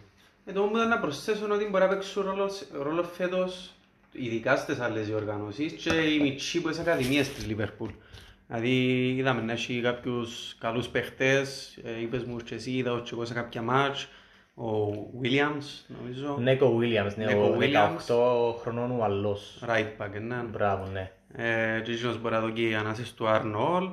[0.46, 3.74] Εδώ μου να προσθέσω ότι μπορεί να παίξουν ρόλο, ρόλο φέτος,
[4.12, 7.90] ειδικά στις άλλες διοργανώσεις και οι μητσοί που είναι ακαδημίες της Λίβερπουλ.
[8.48, 13.26] Δηλαδή είδαμε να έχει κάποιους καλούς παίχτες, ε, είπες μου και εσύ, είδα ότι εγώ
[13.26, 14.08] σε κάποια μάτς,
[14.56, 14.66] ο
[15.22, 16.38] Williams νομίζω.
[16.40, 17.58] Νέκο Williams, ναι, ο
[18.08, 19.64] 18 χρονών ο Αλλός.
[19.68, 20.36] Right back, ναι.
[20.36, 21.12] Μπράβο, ναι.
[21.36, 23.92] Ε, και εκείνος μπορεί να δω και ανάσες του Arnold.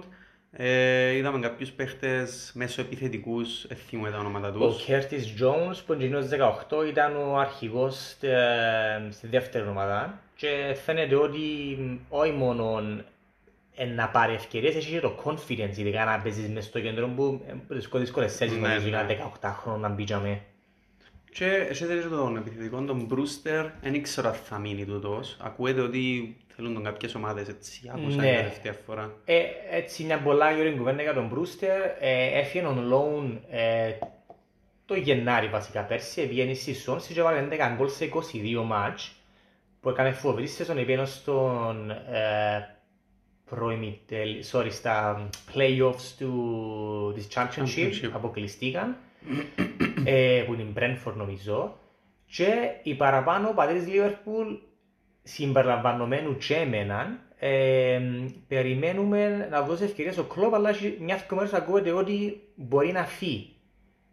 [0.52, 4.62] Ε, είδαμε κάποιους παίχτες μέσω επιθετικούς, εθίμω τα ονόματα τους.
[4.62, 6.28] Ο Curtis Jones που είναι
[6.68, 8.16] 18 ήταν ο αρχηγός
[9.10, 11.40] στη δεύτερη ομάδα και φαίνεται ότι
[12.08, 12.82] όχι μόνο
[13.94, 17.98] να πάρει ευκαιρίες, έχει και το confidence, ειδικά να παίζεις μες στο κέντρο που βρίσκω
[17.98, 19.06] δύσκολες θέσεις, ναι, νομίζω, ναι.
[19.40, 20.40] 18 χρόνια να μπήκαμε.
[21.32, 25.36] Και έχετε και τον επιθετικό, τον Μπρούστερ, δεν ήξερα αν θα μείνει τούτος.
[25.40, 28.26] Ακούετε ότι θέλουν τον κάποιες ομάδες έτσι, άκουσα Ναι.
[28.28, 29.14] την τελευταία φορά.
[29.24, 31.80] Ε, έτσι μια πολλά γύρω κουβέντα για τον Μπρούστερ.
[32.00, 33.92] Ε, έφυγε on loan ε,
[34.84, 36.26] το Γενάρη βασικά πέρσι.
[36.26, 38.08] Βγαίνει στη Σόνση και έβαλε 11 γκολ σε
[38.60, 39.12] 22 μάτς
[39.80, 42.76] που έκανε φοβερή σεζόν επένω στον ε,
[43.44, 48.10] προημιτελ, sorry, στα playoffs του, της Championship, Championship.
[48.12, 48.96] αποκλειστήκαν
[50.04, 51.78] ε, που την Brentford νομίζω
[52.26, 54.58] και οι παραπάνω πατέρες Liverpool
[55.32, 58.00] συμπεριλαμβανομένου και εμέναν ε,
[58.48, 63.04] περιμένουμε να δώσει ευκαιρία στο κλόπ αλλά έχει μιας δυο μέρες ακούγεται ότι μπορεί να
[63.04, 63.54] φύγει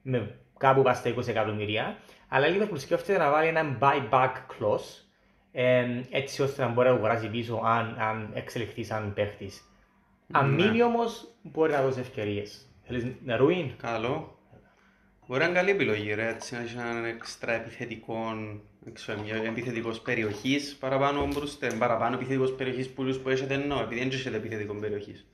[0.02, 5.04] με κάπου πας στα 20 εκατομμυρία αλλά η Liverpool σκέφτεται να βάλει ένα buyback clause
[5.52, 9.62] ε, έτσι ώστε να μπορεί να αγοράσει πίσω αν, αν εξελιχθεί σαν παίχτης.
[10.32, 10.64] Αν Ναι.
[10.64, 12.66] μείνει όμως μπορεί να δώσει ευκαιρίες.
[12.84, 13.72] Θέλεις να ρουίν.
[13.82, 14.37] Καλό.
[15.28, 18.16] Μπορεί να είναι καλή επιλογή ρε, έτσι να έχει έναν εξτρα επιθετικό,
[18.80, 23.54] δεν ξέρω, μια επιθετικός περιοχής παραπάνω ο Μπρούστερ, παραπάνω επιθετικός περιοχής που τους που έχετε
[23.54, 25.26] εννοώ, επειδή δεν έχετε επιθετικό περιοχής.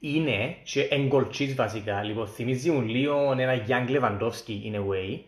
[0.00, 2.02] είναι και εγκολτσής βασικά.
[2.02, 5.20] Λοιπόν, θυμίζει μου λίγο ένα Young Lewandowski in a way.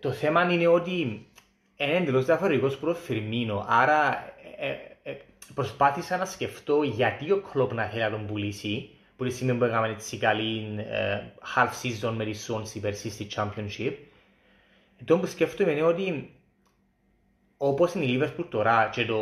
[0.00, 1.18] Το θέμα είναι ότι είναι
[1.76, 3.66] εντελώς διαφορετικός προς Φιρμίνο.
[3.68, 5.16] Άρα ε, ε, ε,
[5.54, 8.90] προσπάθησα να σκεφτώ γιατί ο Κλόπ να θέλει να τον πουλήσει.
[9.16, 11.20] Που τη στιγμή που έκαμε έτσι καλή ε,
[11.54, 13.92] half season με τη Swansea πέρσι στη Championship.
[15.04, 16.30] Το που σκέφτομαι είναι ότι
[17.56, 19.20] όπως είναι η Liverpool τώρα και το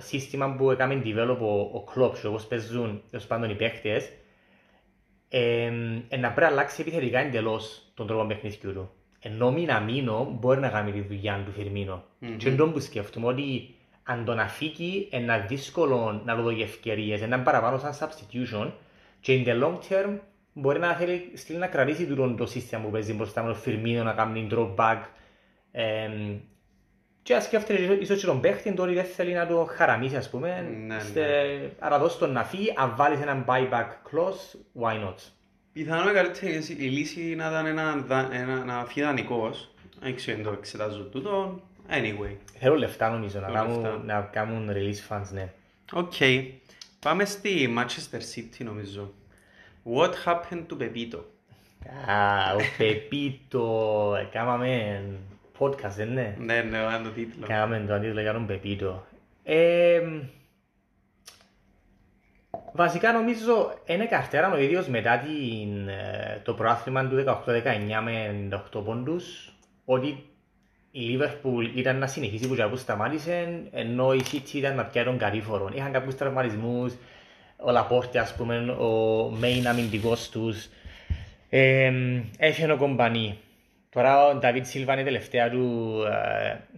[0.00, 4.10] σύστημα που έκαμε develop ο, ο Klopp και όπως παίζουν τέλος πάντων οι παίχτες
[5.28, 5.72] ε,
[6.08, 8.90] ε, να πρέπει να αλλάξει επιθετικά εντελώς τον τρόπο παιχνιδιού του.
[9.18, 12.04] Ενώ μην αμήνω μπορεί να κάνει τη δουλειά του Φιρμίνο.
[12.18, 12.36] Μμμ.
[12.36, 17.38] Και τον που σκέφτομαι ότι αν τον αφήκει είναι δύσκολο να του δώσει ευκαιρίες, είναι
[17.38, 18.70] παραπάνω σαν substitution
[19.22, 20.18] και in the long term
[20.52, 24.02] μπορεί να θέλει στείλει να κρατήσει τούτο το σύστημα που παίζει μπροστά με τον Φιρμίνο
[24.02, 24.98] να κάνει drop back
[25.72, 26.08] ε,
[27.22, 30.68] και ας σκέφτεται ίσως και τον παίχτη τώρα δεν θέλει να το χαραμίσει ας πούμε
[30.86, 35.14] Ναι, Στε- άρα δώσει τον να φύγει, αν βάλεις έναν buyback clause, why not;
[35.72, 40.36] Πιθανόν η καλύτερη η λύση να ήταν ένα, δα- ένα, να φύγει δανεικός, δεν ξέρω
[40.36, 42.36] αν το εξετάζω τούτο, anyway.
[42.58, 44.02] Θέλω λεφτά νομίζω να Θέλω κάνουν, λεφτά.
[44.04, 45.52] να κάνουν release funds, ναι.
[45.92, 46.12] Οκ,
[47.02, 49.12] πάμε στη Manchester City νομίζω.
[49.94, 51.20] What happened to Pepito?
[52.06, 55.02] Α, ο Πεπίτο, έκαναμε
[55.58, 56.36] podcast, δεν είναι.
[56.38, 57.48] Ναι, ναι, είναι το τίτλος.
[57.48, 59.06] Κάναμε το αντίτλο για τον Πεπίτο.
[59.42, 60.00] Ε,
[62.72, 68.84] βασικά νομίζω είναι καρτέρα ο ίδιος μετά την, ε, το προάθλημα του 18-19 με 8
[68.84, 69.52] πόντους
[69.84, 70.31] ότι
[70.92, 75.18] η Liverpool ήταν να συνεχίσει που που σταμάτησε ενώ η City ήταν να πιάει τον
[75.18, 75.70] καρύφορο.
[75.74, 76.92] Είχαν κάποιους τραυματισμούς,
[77.56, 80.68] ο Λαπόρτε ας πούμε, ο main αμυντικός τους.
[81.48, 81.92] Ε,
[82.38, 83.38] έφυγε ο κομπανί.
[83.90, 85.94] Τώρα ο Νταβίτ Σίλβα είναι η τελευταία του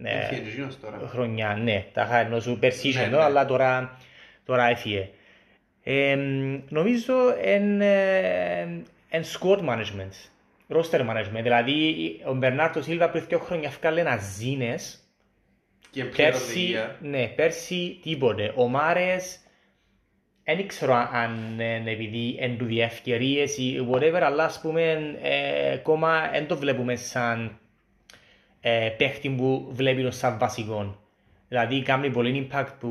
[0.03, 0.99] ε, ε, Έφυγε και εκείνος τώρα.
[1.07, 1.59] χρονιά.
[1.63, 3.23] Ναι, τα είχα ενώ σου πέρσι είχε Ναι, εδώ, ναι.
[3.23, 3.97] αλλά τώρα,
[4.45, 5.09] τώρα έφυγε.
[5.83, 6.17] Ε,
[6.69, 8.59] νομίζω εν, ε,
[9.09, 10.29] εν squad management,
[10.69, 11.41] roster management.
[11.43, 11.95] Δηλαδή
[12.27, 14.99] ο Μπερνάρτο Σίλβα πριν δύο χρόνια έφκαλε ένα ζήνες
[15.91, 16.89] Και player of the Πέρσι, year.
[16.99, 18.53] ναι, πέρσι τίποτε.
[18.55, 19.39] Ο Μάρες,
[20.43, 26.29] δεν ξέρω αν είναι επειδή εν του διευκαιρίες ή whatever, αλλά ας πούμε ε, ακόμα
[26.31, 27.59] δεν το βλέπουμε σαν
[28.61, 30.99] ε, παίχτη που βλέπει το σαν βασικό.
[31.47, 32.87] Δηλαδή κάνει πολύ impact που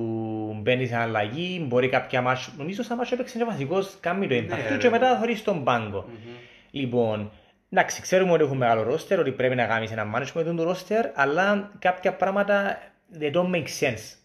[0.62, 4.48] μπαίνει σε αλλαγή, μπορεί κάποια μάτς, νομίζω σαν μάτς έπαιξε και βασικός, κάνει το impact
[4.48, 4.76] Ναι, του ρε.
[4.76, 6.04] και μετά θωρείς στον πάγκο.
[6.08, 6.34] Μμμ.
[6.70, 7.30] Λοιπόν,
[7.76, 11.72] εντάξει, ξέρουμε ότι έχουμε μεγάλο ρόστερ, ότι πρέπει να κάνεις ένα management του ρόστερ, αλλά
[11.78, 12.78] κάποια πράγματα
[13.20, 14.16] they don't make sense.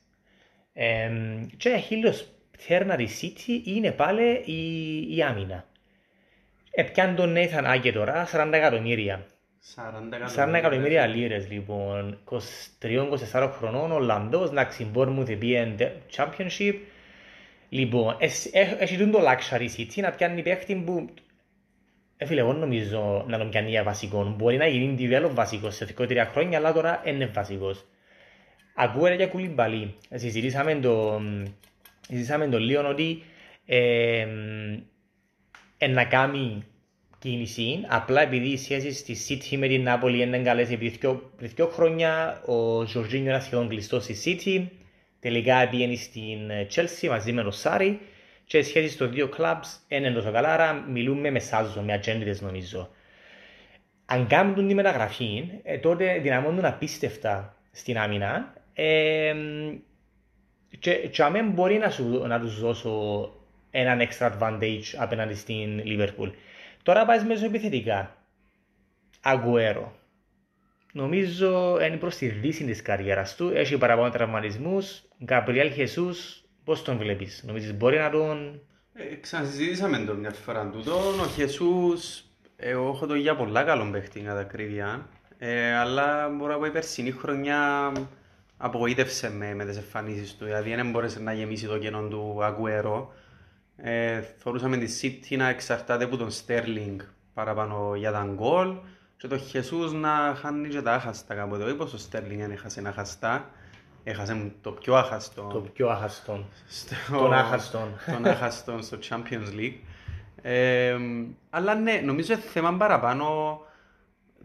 [0.74, 1.10] Ε,
[1.58, 5.66] και χίλιος πτέρνα τη City είναι πάλι η, η άμυνα.
[6.72, 9.26] Επιάν τον Nathan Άγγε τώρα, 40 εκατομμύρια.
[10.36, 12.20] 40 40 εκατομμύρια λίρες λοιπόν,
[13.32, 15.76] 23-24 χρονών, Ολλανδός, εντάξει, Bournemouth πήγε
[16.16, 16.76] Championship.
[17.70, 21.10] Λοιπόν, εσ- έ- έχει τούτο το luxury City να πιάνει παίχτη που
[22.22, 24.36] ε, φίλε, εγώ νομίζω να τον πιάνει για βασικό.
[24.38, 27.86] Μπορεί να γίνει develop βασικός σε 2-3 χρόνια, αλλά τώρα είναι βασικός.
[28.76, 29.96] Ακούγεται για κουλιμπαλί.
[30.14, 31.22] Συζητήσαμε το,
[32.08, 33.22] συζητήσαμε το λίγο ότι
[33.66, 34.28] ε,
[35.78, 36.64] ε, να κάνει
[37.20, 41.52] κίνηση, απλά επειδή οι σχέσεις της City με την Νάπολη είναι καλές επειδή δυο- πριν
[41.56, 44.66] δύο χρόνια ο Ζορζίνιο ήταν σχεδόν κλειστός στη City,
[45.20, 48.00] τελικά πήγαινε στην ε, Chelsea μαζί με τον Σάρι
[48.50, 52.42] και οι σχέσεις των δύο clubs είναι τόσο καλά, άρα μιλούμε με σάζο, με ατζέντιδες
[52.42, 52.90] νομίζω.
[54.06, 59.36] Αν κάνουν τη μεταγραφή, ε, τότε δυναμώνουν απίστευτα στην άμυνα ε,
[60.80, 63.30] και, και αμέν μπορεί να, σου, να τους δώσω
[63.72, 66.32] έναν extra advantage απέναντι στην Liverpool.
[66.84, 68.16] Τώρα πάει μέσω επιθετικά.
[69.22, 69.96] Αγκουέρο.
[70.94, 73.52] νομίζω είναι προς τη δύση της καριέρας του.
[73.56, 75.04] Έχει παραπάνω τραυματισμούς.
[75.24, 77.44] Γκαμπριέλ Χεσούς, πώς τον βλέπεις.
[77.46, 78.62] Νομίζεις μπορεί να τον...
[78.94, 80.98] Ε, ξανασυζήτησαμε το μια φορά τούτο.
[81.22, 82.24] Ο Χεσούς,
[82.56, 85.08] εγώ έχω το για πολλά καλό παίχτη κατά ακρίβεια.
[85.38, 87.92] Ε, αλλά μπορώ να πω η περσινή χρονιά
[88.58, 90.46] απογοήτευσε με, με τις εμφανίσεις του.
[90.46, 93.14] Δηλαδή δεν μπόρεσε να γεμίσει το κενό του Αγκουέρο.
[93.78, 97.00] Ε, θεωρούσαμε τη City να εξαρτάται από τον Στέρλινγκ
[97.34, 98.76] παραπάνω για τα γκολ
[99.18, 101.64] και το Χεσούς να χάνει και τα άχαστα κάποτε.
[101.64, 103.50] Όχι πως ο Στέρλινγκ δεν έχασε ένα αχαστά,
[104.04, 105.50] έχασε το πιο άχαστο.
[105.54, 106.46] Το πιο άχαστο.
[106.68, 107.88] στο- Τον άχαστον.
[108.06, 109.76] τον άχαστον στο Champions League.
[110.42, 110.98] Ε,
[111.50, 113.60] αλλά ναι, νομίζω είναι θέμα παραπάνω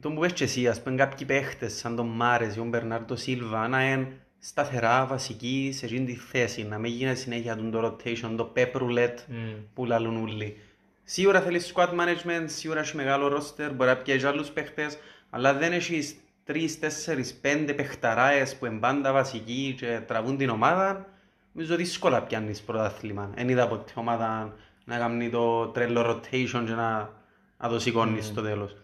[0.00, 3.16] το που πες και εσύ, ας πούμε κάποιοι παίχτες σαν τον Μάρες ή τον Μπερνάρντο
[3.16, 7.86] Σίλβα να είναι σταθερά βασικοί σε εκείνη τη θέση, να μην γίνεται συνέχεια τον το
[7.86, 9.36] rotation, το pep roulette Μμ.
[9.74, 10.56] που λαλούν όλοι.
[11.04, 14.98] Σίγουρα θέλεις squad management, σίγουρα έχεις μεγάλο roster, μπορεί να πιέζει άλλους παίχτες,
[15.30, 21.06] αλλά δεν έχεις τρεις, τέσσερις, πέντε παιχταράες που είναι πάντα βασικοί και τραβούν την ομάδα.
[21.52, 23.30] Νομίζω δύσκολα πιάνεις πρωτάθλημα.
[23.34, 24.54] Δεν είδα ποτέ ομάδα
[24.84, 27.10] να κάνει το τρελό rotation και να,
[27.58, 28.76] να το σηκώνεις στο τέλος.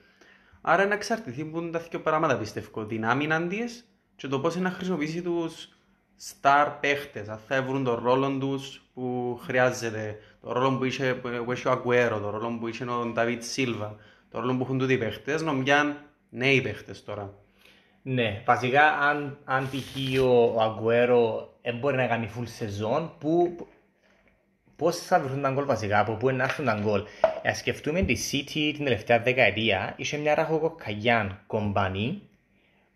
[0.61, 2.85] Άρα να εξαρτηθεί που είναι τα δύο πράγματα πιστεύω.
[2.85, 3.85] Την άμυνα της
[4.16, 5.68] και το πώς είναι να χρησιμοποιήσει τους
[6.23, 7.29] star παίχτες.
[7.29, 10.18] Αν θα βρουν τον ρόλο τους που χρειάζεται.
[10.40, 13.96] Το ρόλο που είχε, που είχε ο Αγκουέρο, το ρόλο που είχε ο Νταβίτ Σίλβα,
[14.31, 15.96] το ρόλο που έχουν τούτοι οι παίχτες, νομιάν
[16.31, 17.35] νέοι παίχτες τώρα.
[18.03, 23.57] Ναι, βασικά αν, αν τυχεί ο, ο Αγκουέρο δεν μπορεί να κάνει full σεζόν, που,
[24.77, 27.03] πώς θα βρουν τα γκολ βασικά, από πού είναι να έρθουν τα γκολ.
[27.45, 32.23] Ας σκεφτούμε τη City την τελευταία δεκαετία, είχε μια ραχοκοκαγιάν κομπανή,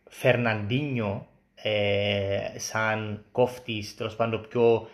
[0.09, 4.89] Φερναντίνιο ε, σαν κόφτης, τέλος πάντων πιο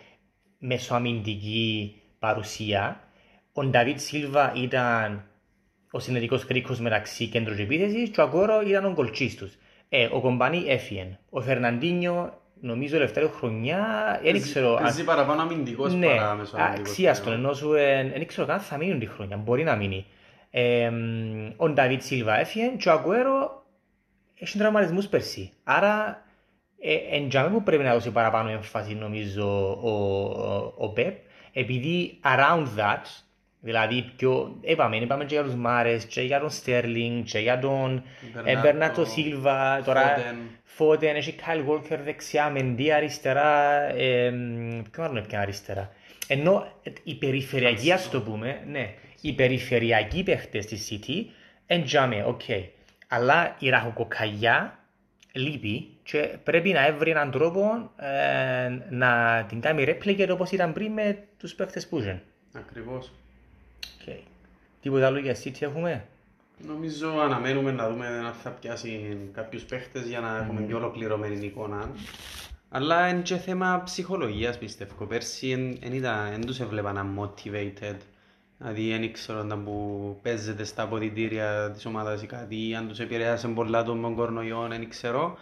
[0.57, 3.03] μεσοαμυντική παρουσία.
[3.53, 5.25] Ο Νταβίτ Σίλβα ήταν
[5.91, 9.57] ο συνετικός κρίκος μεταξύ κέντρους και επίθεσης και ο Αγκόρο ήταν ο γκολτσής τους.
[9.93, 11.17] Ε, ο Κομπανί έφυγε.
[11.29, 13.85] Ο Φερναντίνιο νομίζω τελευταία χρονιά,
[14.23, 14.75] δεν ξέρω.
[14.75, 16.89] αν- Παίζει παραπάνω αμυντικός ναι, παρά μεσοαμυντικός.
[16.89, 17.39] αξία στον πλέον.
[17.39, 20.05] ενώ σου δεν ξέρω καν θα μείνουν τη χρόνια, μπορεί να μείνει.
[20.51, 23.63] Ε, μ, ο Νταβίτ Σίλβα έφυγε και ο Αγκουέρο
[24.39, 25.51] έχει τραυματισμούς πέρσι.
[25.63, 26.23] Άρα,
[26.81, 31.15] ε, εν τζάμε που πρέπει να δώσει παραπάνω έμφαση νομίζω ο, ο, ο Πεπ,
[31.53, 33.03] επειδή around that,
[33.61, 38.03] δηλαδή πιο, είπαμε, είπαμε και για τους Μάρες, και για τον Στέρλινγκ, και για τον
[38.33, 40.35] Μπερνάρτο, Μπερνάρντο Σίλβα, τώρα Foden.
[40.63, 44.33] Foden, έχει Κάιλ Walker δεξιά, Μεντί αριστερά, ε,
[44.91, 45.91] ποιο άλλο είναι πια αριστερά;
[46.27, 46.67] Ενώ
[47.03, 51.25] η περιφερειακή, ας το πούμε, ναι, οι περιφερειακοί παίχτες της City,
[51.65, 52.41] εν τζιαμέ, οκ.
[53.07, 54.79] Αλλά η ραχοκοκαλιά
[55.31, 60.91] λείπει και πρέπει να έβρει έναν τρόπο ε, να την κάνει replicate όπως ήταν πριν
[60.91, 62.21] με τους παίχτες που είχαν.
[62.53, 63.11] Ακριβώς.
[64.05, 64.19] Okay.
[64.81, 66.05] Τίποτα άλλο για City έχουμε;
[66.67, 71.91] Νομίζω αναμένουμε να δούμε αν θα πιάσει κάποιους παίχτες για να έχουμε πιο ολοκληρωμένη εικόνα.
[72.69, 75.05] Αλλά είναι και θέμα ψυχολογίας πιστεύω.
[75.05, 75.77] Πέρσι
[76.31, 77.97] δεν τους έβλεπα να motivated.
[78.57, 83.47] Δηλαδή δεν ήξερα όταν που παίζεται στα αποδητήρια της ομάδας ή κάτι, αν τους επηρέασε
[83.47, 85.37] πολλά τον κορονοϊό, δεν ξέρω.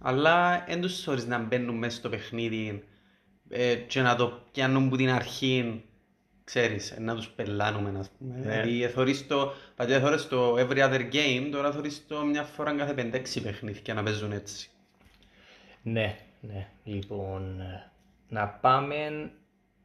[0.00, 2.84] Αλλά δεν τους θωρείς να μπαίνουν μέσα στο παιχνίδι
[3.48, 5.84] ε, και να το πιάνουν από την αρχή
[6.50, 8.36] ξέρεις, να τους πελάνουμε, ας πούμε.
[8.36, 8.62] Ναι.
[8.62, 12.94] Δηλαδή, θωρείς το, πατέρα θωρείς το every other game, τώρα θωρείς το μια φορά κάθε
[12.96, 14.70] 5-6 παιχνίδια να παίζουν έτσι.
[15.82, 16.68] Ναι, ναι.
[16.84, 17.90] Λοιπόν, ε,
[18.28, 19.30] να πάμε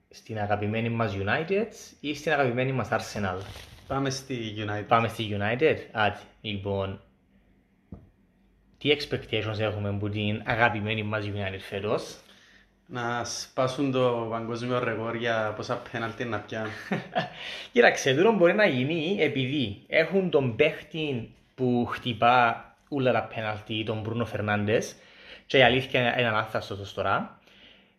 [0.09, 1.67] στην αγαπημένη μας United
[1.99, 3.39] ή στην αγαπημένη μας Arsenal;
[3.87, 4.85] Πάμε στη United.
[4.87, 5.77] Πάμε στη United.
[5.91, 7.01] Άτι, λοιπόν,
[8.77, 12.15] τι expectations έχουμε από την αγαπημένη μας United φέτος;
[12.87, 16.71] Να σπάσουν το παγκόσμιο ρεκόρ για πόσα πέναλτι να πιάνουν.
[17.71, 24.01] Κοίταξε, τούτο μπορεί να γίνει επειδή έχουν τον παίχτη που χτυπά όλα τα πέναλτι, τον
[24.01, 24.95] Μπρούνο Φερνάντες
[25.45, 27.39] και η αλήθεια είναι ανάθαστος τώρα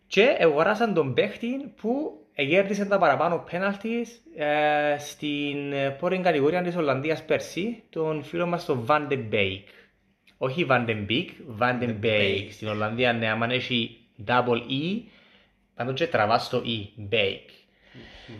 [0.07, 6.75] και αγοράσαν τον παίχτη που εγέρδισε τα παραπάνω πέναλτις ε, στην ε, πόρη κατηγορία της
[6.75, 9.63] Ολλανδίας πέρσι, τον φίλο μας τον Van de Beek.
[10.37, 11.27] Όχι Van den Beek,
[11.59, 12.47] Van den Beek.
[12.51, 15.01] Στην Ολλανδία, ναι, άμα έχει double E,
[15.75, 17.49] πάντως και τραβάς το E, Beek.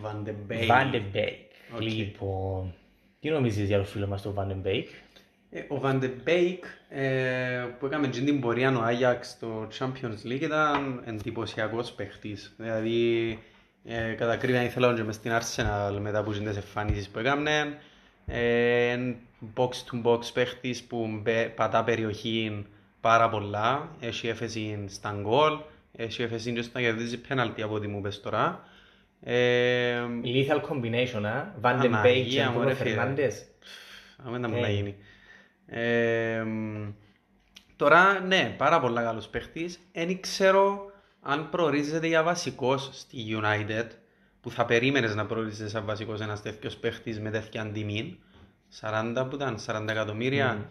[0.02, 0.66] Van de Beek.
[0.66, 1.74] Van de Beek.
[1.74, 1.80] Οκ.
[1.80, 2.74] Λοιπόν,
[3.20, 4.84] τι νομίζεις για το φίλο μας τον Van de Beek;
[5.50, 10.26] Ε, Ο Van de Beek ε, που έκαμε και την πορεία ο Άγιαξ στο Champions
[10.26, 12.54] League ήταν εντυπωσιακός παίχτης.
[12.58, 13.38] Δηλαδή,
[13.84, 17.78] ε, κατά ακρίβεια ήθελα και μες στην Arsenal μετά από τις εμφανίσεις που έκαμε.
[18.26, 18.98] Ε,
[19.54, 22.66] box to box παίχτης που μπε- πατά περιοχή
[23.00, 23.88] πάρα πολλά.
[24.00, 25.58] Έχει έφεση στα γκολ,
[25.92, 28.62] έχει έφεση και στο να κερδίζει πέναλτι από ό,τι μου πες τώρα.
[29.20, 31.44] Ε, Lethal combination, α.
[31.62, 32.96] Van den Beek Παναγία και μου, Bruno ρε φίλε.
[32.96, 33.32] Fernandes.
[34.26, 34.60] Άμα να μου Ε.
[34.60, 34.96] να γίνει.
[35.66, 36.88] Ε, μ,
[37.76, 39.78] Τώρα, ναι, πάρα πολύ καλός παίχτης.
[39.92, 40.90] Δεν ξέρω
[41.22, 43.86] αν προορίζεται για βασικός στη United,
[44.40, 48.18] που θα περίμενες να προορίζεται σαν βασικός ένας τέτοιος παίχτης με τέτοια τιμή.
[48.80, 50.70] 40 που ήταν, 40 εκατομμύρια.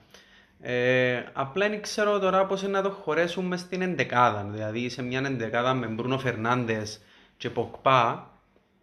[0.62, 4.43] Ε, απλά δεν ξέρω τώρα πώς είναι να το χωρέσουμε στην εντεκάδα.
[4.43, 7.02] Δηλαδή σε μια εντεκάδα με Μπρούνο Φερνάντες
[7.38, 8.32] και Πογκμπά,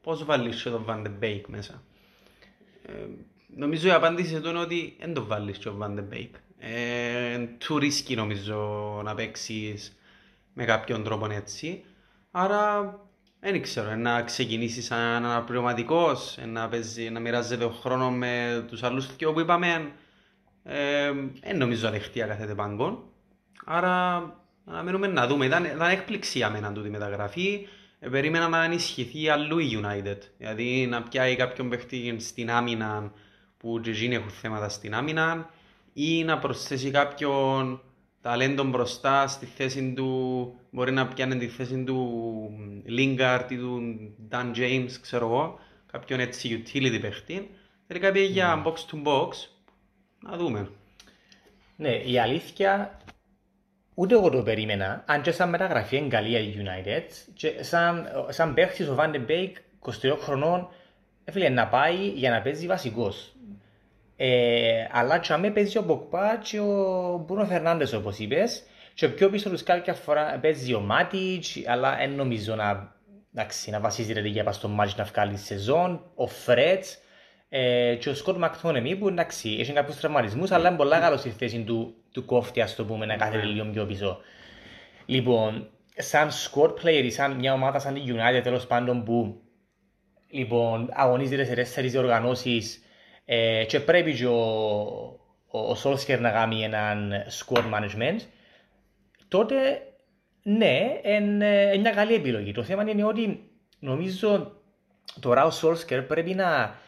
[0.03, 1.83] πώς βάλεις και τον Van de Beek μέσα;
[2.87, 2.93] Ε,
[3.57, 6.35] νομίζω η απάντηση του είναι ότι δεν το βάλεις και ο Van de Beek.
[6.59, 9.97] Ε, too risky νομίζω να παίξεις
[10.53, 11.85] με κάποιον τρόπο έτσι.
[12.31, 12.95] Άρα
[13.41, 19.17] δεν ξέρω, να ξεκινήσεις σαν αναπληρωματικός, να, παίζει, να μοιράζεται ο χρόνος με τους άλλους
[19.17, 19.93] δυο που είπαμε,
[20.65, 23.03] δεν ε, νομίζω αδεχτεί κάθε πάγκον.
[23.65, 24.23] Άρα
[24.65, 25.47] αναμένουμε να δούμε.
[25.47, 27.67] Ήταν, ήταν έκπληξη για μένα τούτη μεταγραφή.
[27.99, 30.19] Ε, περίμενα να ενισχυθεί αλλού η United.
[30.39, 33.13] Δηλαδή να πιάει κάποιον παίχτη στην άμυνα
[33.57, 35.51] που και έχουν θέματα στην άμυνα
[35.93, 37.81] ή να προσθέσει κάποιον
[38.21, 42.51] ταλέντο μπροστά στη θέση του, μπορεί να πιάνει τη θέση του
[42.89, 43.83] Lingard ή του
[44.31, 45.59] Dan James, ξέρω εγώ,
[45.93, 47.51] κάποιον έτσι utility παίχτη.
[47.87, 49.29] Τελικά πήγε για box to box,
[50.31, 50.69] να δούμε.
[51.77, 52.99] Ναι, η αλήθεια
[53.95, 57.03] ούτε εγώ το περίμενα, αν και σαν μεταγραφή είναι καλή η United
[57.35, 59.53] και σαν, σαν παίχτης ο Van de Beek
[60.11, 60.69] 23 χρονών
[61.25, 63.35] έφυγε να πάει για να παίζει βασικός.
[64.17, 68.63] Ε, αλλά και αμέ παίζει ο Μποκπά και ο Μπούνο Φερνάντες όπως είπες
[68.95, 72.95] και πιο πίσω τους κάποια φορά παίζει ο Μάτιτς αλλά δεν νομίζω να,
[73.35, 76.99] εντάξει, να βασίζεται για στο μάτς να βγάλεις σεζόν, ο Φρέτς
[77.49, 81.31] ε, και ο Σκοτ Μακτόνεμι που εντάξει, έχει κάποιους τραυματισμούς αλλά είναι πολλά καλός στη
[81.31, 84.21] θέση του, του κόφτη ας το πούμε να κάθεται λίγο πιο πίσω.
[85.07, 89.43] Λοιπόν, σαν squad player, σαν μια ομάδα σαν τη United τέλος πάντων που
[90.35, 92.83] λοιπόν, αγωνίζεται σε τέσσερις διοργανώσεις
[93.25, 94.41] ε, και πρέπει και ο,
[95.47, 98.19] ο, ο Solskjaer να κάνει έναν squad management,
[99.29, 99.83] τότε
[100.43, 102.53] ναι, είναι μια καλή επιλογή.
[102.53, 104.53] Το θέμα είναι ότι νομίζω
[105.21, 106.79] τώρα ο Solskjaer πρέπει να,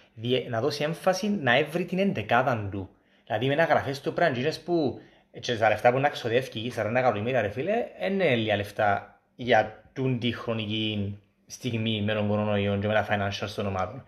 [0.49, 2.89] να δώσει έμφαση να έβρει την εντεκάδα του.
[3.25, 5.01] Δηλαδή με να γραφές του πράντζινες που
[5.41, 10.19] και τα λεφτά που να ξοδεύει 40 εκατομμύρια ρε φίλε, είναι λίγα λεφτά για την
[10.19, 14.05] τη χρονική στιγμή με τον κορονοϊό και με τα financial των ομάδων.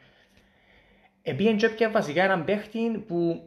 [1.23, 3.43] Επήεν και έπιασε βασικά έναν παίχτη που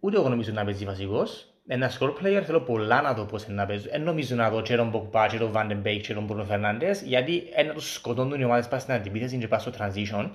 [0.00, 1.46] ούτε εγώ νομίζω να παίζει βασικός.
[1.66, 3.88] Ένα squad player θέλω πολλά να δω πώς είναι να παίζει.
[3.88, 6.44] Δεν νομίζω να δω και τον Πογκμπά, και τον Van den Beek, και τον Μπρούνο
[6.44, 10.30] Φερνάντες, γιατί ένα τους σκοτώνουν οι ομάδες πας στην αντιπίθεση και πας στο transition.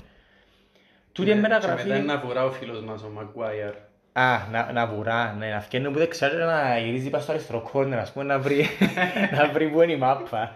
[1.18, 1.84] Τούτη είναι μεταγραφή...
[1.84, 3.74] Και μετά να βουρά ο φίλος μας, ο Μαγκουάιαρ.
[4.14, 7.70] Α, να, να βουρά, ναι, να φτιάχνει που δεν ξέρω να γυρίζει πας στο αριστερό
[7.72, 8.66] κόρνερ, ας πούμε, να βρει,
[9.38, 10.56] να βρει που είναι η μάπα.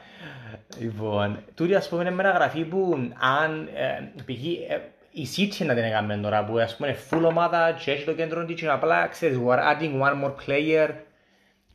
[0.80, 4.44] Λοιπόν, τούτη ας πούμε είναι μεταγραφή που αν, ε, π.χ
[5.12, 8.46] η City να την έκαμε τώρα που ας πούμε full ομάδα και έχει το κέντρο
[8.46, 10.90] της και απλά ξέρεις we're adding one more player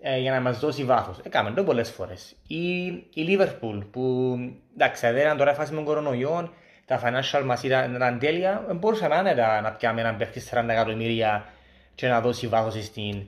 [0.00, 1.18] ε, για να μας δώσει βάθος.
[1.22, 2.36] Έκαμε το πολλές φορές.
[2.46, 4.36] Η, η Liverpool που
[4.74, 6.50] εντάξει δεν ήταν τώρα φάση με τον κορονοϊό
[6.86, 11.46] τα financial μας ήταν, ήταν τέλεια μπορούσαμε άνετα να πιάμε έναν παίχτη 40 εκατομμύρια
[11.94, 13.26] και να δώσει βάθος στην,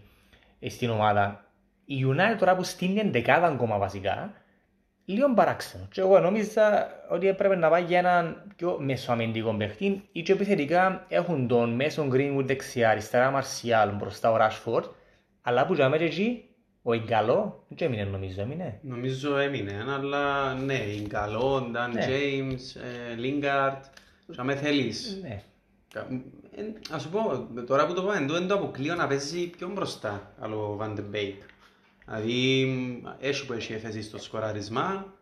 [0.66, 1.44] στην ομάδα.
[1.84, 4.32] Η United τώρα που στείλει εντεκάδα ακόμα βασικά
[5.08, 5.88] λίγο παράξενο.
[5.92, 11.04] Και εγώ νόμιζα ότι έπρεπε να πάει για έναν πιο μεσοαμυντικό παίχτη ή και επιθετικά
[11.08, 14.84] έχουν τον μέσον Greenwood δεξιά, αριστερά Μαρσιάλ μπροστά ο Ράσφορντ,
[15.42, 16.47] αλλά που για μένα εκεί
[16.88, 18.78] ο Ιγκαλό δεν έμεινε νομίζω, έμεινε.
[18.82, 22.76] Νομίζω έμεινε, αλλά ναι, Ιγκαλό, Νταν Τζέιμς,
[23.16, 23.84] Λίγκαρτ,
[24.26, 25.18] για με θέλεις.
[25.22, 25.42] Ναι.
[26.56, 30.34] Ε, ας σου πω, τώρα που το πάμε, δεν το αποκλείω να παίζει πιο μπροστά,
[30.40, 31.42] άλλο Van de Beek.
[32.04, 32.66] Δηλαδή,
[33.20, 35.14] έχει που έχει θέση στο σκοράρισμα,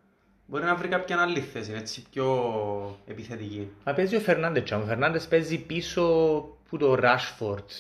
[0.47, 3.71] μπορεί να βρει κάποια άλλη θέση, έτσι πιο επιθετική.
[3.85, 6.05] Μα παίζει ο Φερνάντες, ο Φερνάντες παίζει πίσω
[6.69, 7.71] που το Ράσφορτ.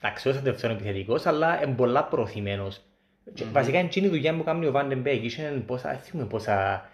[0.00, 2.80] Εντάξει, όχι δεύτερο επιθετικός, αλλά είναι πολλά προωθημένος.
[3.26, 3.44] Mm-hmm.
[3.52, 5.24] Βασικά είναι η δουλειά που κάνει ο Van den Beek.
[5.24, 6.88] Είχε πόσα, πόσα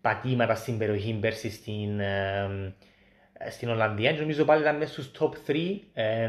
[0.00, 2.74] πατήματα στην περιοχή πέρσι στην, ε,
[3.50, 4.12] στην Ολλανδία.
[4.12, 6.28] Και νομίζω πάλι ήταν μέσα στους top 3 ε, ε,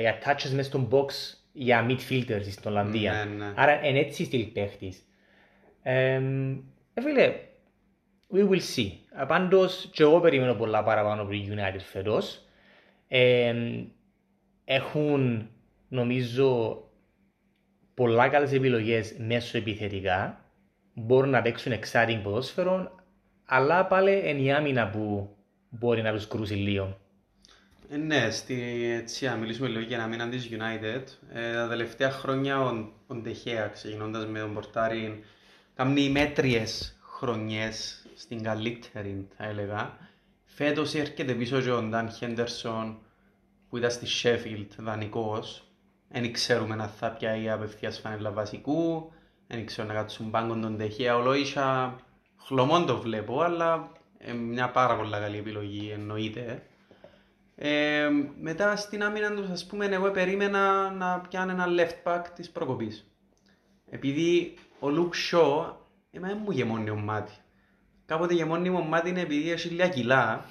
[0.00, 1.08] για touches μέσα στον box
[1.52, 3.12] για midfielders στην Ολλανδία.
[3.12, 3.52] Ναι, ναι.
[3.56, 5.04] Άρα είναι έτσι στυλ παίχτης.
[5.82, 6.20] Ε,
[7.02, 7.34] φίλε,
[8.32, 8.90] we will see.
[9.26, 12.44] Πάντως και εγώ περιμένω πολλά παραπάνω από την United φέτος.
[13.08, 13.54] Ε,
[14.64, 15.48] έχουν
[15.88, 16.82] νομίζω
[18.00, 20.44] πολλά καλές επιλογές μέσω επιθετικά.
[20.94, 23.00] Μπορούν να παίξουν exciting ποδόσφαιρο,
[23.44, 25.36] αλλά πάλι είναι η άμυνα που
[25.68, 26.98] μπορεί να τους κρούσει λίγο.
[27.90, 31.02] Ε, ναι, στη, έτσι, να μιλήσουμε λίγο για να μείναν της United.
[31.32, 35.24] Ε, τα τελευταία χρόνια ο, ο Ντεχέα, ξεκινώντας με τον Πορτάρι,
[35.74, 39.96] κάνει μέτριες χρονιές στην καλύτερη, θα έλεγα.
[40.44, 42.98] Φέτος έρχεται πίσω και ο Νταν Χέντερσον,
[43.68, 45.64] που ήταν στη Sheffield, δανεικός.
[46.12, 49.12] Δεν ξέρουμε αν θα πιάει απευθείας φανέλα βασικού
[49.46, 51.16] Δεν ξέρω να κάτσουν πάγκον τον Τεχέα.
[51.16, 51.96] Ο Λόισα
[52.36, 56.62] χλωμόν το βλέπω, αλλά ε, μια πάρα πολύ καλή επιλογή εννοείται.
[57.54, 58.08] Ε,
[58.40, 63.10] μετά στην άμυνα τους, ας πούμε, εγώ περίμενα να πιάνε ένα left back της προκοπής.
[63.90, 65.72] Επειδή ο Luke Shaw,
[66.10, 67.32] εμένα δεν μου γεμώνει ο μάτι.
[68.06, 70.44] Κάποτε γεμώνει μου μάτι είναι επειδή έχει λίγα κιλά,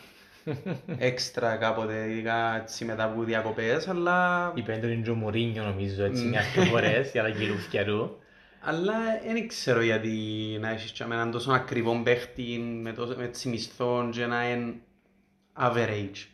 [0.98, 4.52] έξτρα κάποτε, ειδικά έτσι μετά από διακοπές, αλλά...
[4.56, 8.18] Είπε έντονη και ο Μουρίνιο νομίζω έτσι μιας και φορές για τα κιλούφια του.
[8.62, 8.94] Αλλά
[9.26, 10.18] δεν ξέρω γιατί
[10.60, 14.50] να έχεις και με έναν τόσο ακριβό παίχτη με, τόσο, με έτσι μισθό και να
[14.50, 14.74] είναι
[15.60, 16.28] average.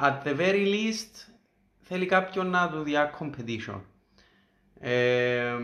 [0.00, 1.32] At the very least
[1.80, 3.80] θέλει κάποιον να του διά competition.
[4.80, 5.54] Ε,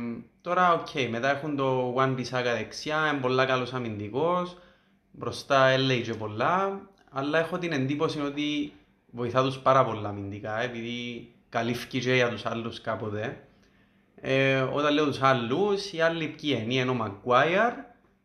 [0.41, 4.59] τώρα, οκ, okay, μετά έχουν το Wan-Bissaka δεξιά, είναι πολλά καλός αμυντικός,
[5.11, 6.81] μπροστά έλεγε και πολλά,
[7.13, 8.73] αλλά έχω την εντύπωση ότι
[9.11, 13.45] βοηθά τους πάρα πολλά αμυντικά, επειδή καλύφθηκε και για τους άλλους κάποτε.
[14.21, 17.73] Ε, όταν λέω τους άλλους, οι άλλοι ποιοι είναι, είναι ο Μαγκουάιαρ,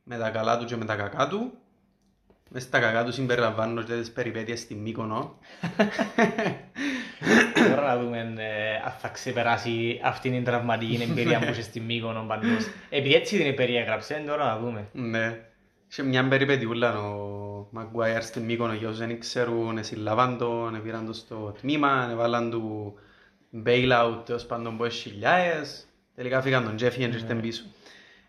[0.03, 1.51] με τα καλά του και με τα κακά του.
[2.49, 5.37] Μες στα κακά του συμπεριλαμβάνω και τις περιπέτειες στη Μύκονο.
[7.69, 12.25] Τώρα να δούμε ε, αν θα ξεπεράσει αυτήν την τραυματική εμπειρία που είχε στη Μύκονο
[12.27, 12.67] παντός.
[12.89, 14.87] Επειδή έτσι την περιέγραψε, τώρα να δούμε.
[14.91, 15.39] Ναι.
[15.87, 21.13] Σε μια περιπέτειούλα ο Μαγκουάιαρ στη Μύκονο και όσοι δεν ξέρουν, συλλαβάν τον, πήραν το
[21.13, 22.93] στο τμήμα, έβαλαν του
[23.65, 25.87] bailout ως πάντων που έχει χιλιάες.
[26.15, 27.63] Τελικά φύγαν τον Τζέφι και ήρθαν πίσω.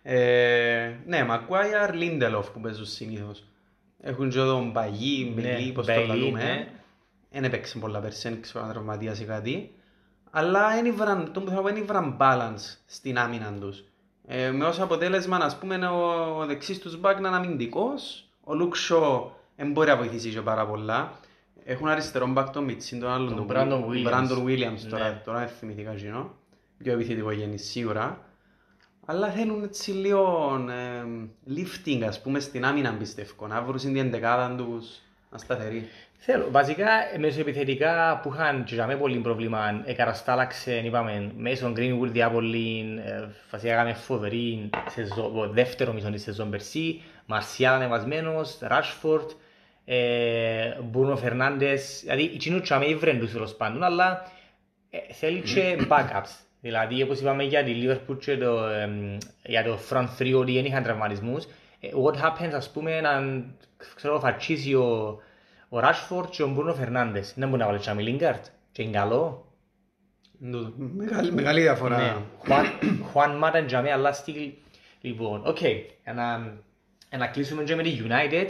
[0.02, 3.44] Ε, ναι, Μαγκουάιαρ, Λίντελοφ που παίζουν συνήθως.
[4.00, 6.68] Έχουν και τον Μπαγί, Μπελί, πώς το λαλούμε.
[7.30, 9.72] Δεν έπαιξε πολλά πέρσι, δεν ξέρω αν τραυματίας ή κάτι.
[10.30, 10.82] Αλλά
[11.32, 13.84] το που θα πω είναι βραν balance στην άμυνα τους.
[14.26, 18.27] Ε, με ως αποτέλεσμα, ας πούμε, ο, ο δεξής τους μπακ να είναι αμυντικός.
[18.50, 21.18] Ο Λουκ Σο δεν μπορεί να βοηθήσει και πάρα πολλά.
[21.64, 26.34] Έχουν αριστερό μπακ τον Μιτσίν, τον άλλον, τον Brandon Williams, τώρα, τώρα δεν θυμηθήκα γίνω.
[26.82, 28.24] Πιο επιθετικό γέννη σίγουρα.
[29.04, 31.04] Αλλά θέλουν έτσι λίγο ε,
[31.56, 33.46] lifting, ας πούμε, στην άμυνα πιστεύω.
[33.46, 34.86] Να βρουν την εντεκάδα τους
[35.30, 35.88] να σταθερεί.
[36.16, 36.48] Θέλω.
[36.50, 36.86] Βασικά,
[37.18, 43.92] μεσοεπιθετικά που είχαν και με πολύ πρόβλημα, εκαραστάλαξε, είπαμε, μέσω Greenwood διάπολη, ε, βασικά έκαμε
[43.94, 49.30] φοβερή σεζόν, δεύτερο μισό της σεζόν περσί, Μαρσιάλ ανεβασμένος, Ράσφορτ,
[50.82, 54.32] Μπούρνο Φερνάντες, δηλαδή οι κοινούς και ήβρεν τους τέλος πάντων, αλλά
[54.90, 56.30] ε, θέλει και backups.
[56.60, 60.64] Δηλαδή, όπως είπαμε για τη Liverpool και το, ε, για το front three ότι δεν
[60.64, 61.44] είχαν τραυματισμούς,
[61.80, 63.54] ε, what happens, ας πούμε, αν
[63.94, 65.20] ξέρω, φαρτσίσει ο
[65.68, 67.34] ο Ράσφορτ και ο Μπρούνο Φερνάντες.
[67.36, 68.44] Δεν μπορεί να βάλει τσάμι Λίγκαρτ.
[68.72, 69.52] Και είναι καλό.
[70.76, 71.98] Μεγάλη, μεγάλη διαφορά.
[71.98, 72.56] Ναι.
[73.10, 74.52] Χουάν Μάτα εν τζιαμέ, αλλά στυλ.
[75.00, 75.58] Λοιπόν, οκ.
[76.14, 76.56] Να
[77.32, 78.48] κλείσουμε και με τη United.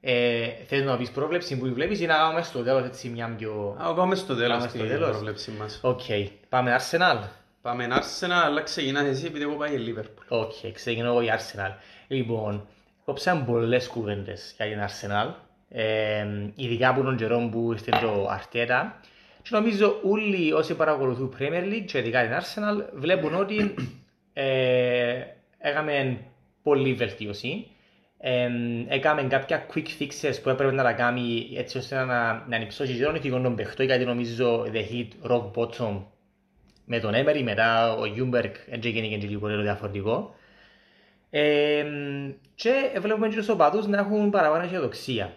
[0.00, 3.76] Ε, θες να πεις πρόβλεψη που βλέπεις ή να κάνουμε στο τέλος έτσι μια πιο...
[3.80, 5.78] Α, πάμε στο τέλος την πρόβλεψη μας.
[5.82, 6.00] Οκ.
[6.48, 7.18] Πάμε Arsenal.
[7.62, 10.24] Πάμε Arsenal, αλλά ξεκινάς εσύ επειδή εγώ πάει η Liverpool.
[10.28, 11.72] Οκ, ξεκινώ εγώ η Arsenal.
[12.08, 12.66] Λοιπόν,
[13.04, 15.32] κόψαν πολλές κουβέντες για την Arsenal
[15.68, 19.00] ε, ειδικά από τον καιρό που ήρθε το Αρτέτα.
[19.42, 23.74] Και νομίζω όλοι όσοι παρακολουθούν Premier League και ειδικά την Arsenal βλέπουν ότι
[24.32, 25.22] ε,
[25.58, 26.18] έκαμε
[26.62, 27.66] πολύ βελτίωση.
[28.26, 28.50] Ε,
[28.88, 32.04] έκαμε κάποια quick fixes που έπρεπε να τα κάνει έτσι ώστε να,
[32.48, 36.02] να ανυψώσει και τον ηθικό των παιχτών γιατί νομίζω they hit rock bottom
[36.84, 40.34] με τον Emery, μετά ο Λιούνγκμπεργκ έτσι έγινε και λίγο διαφορετικό.
[41.30, 41.84] Ε,
[42.54, 45.36] και βλέπουμε και τους οπαδούς να έχουν παραπάνω αισιοδοξία.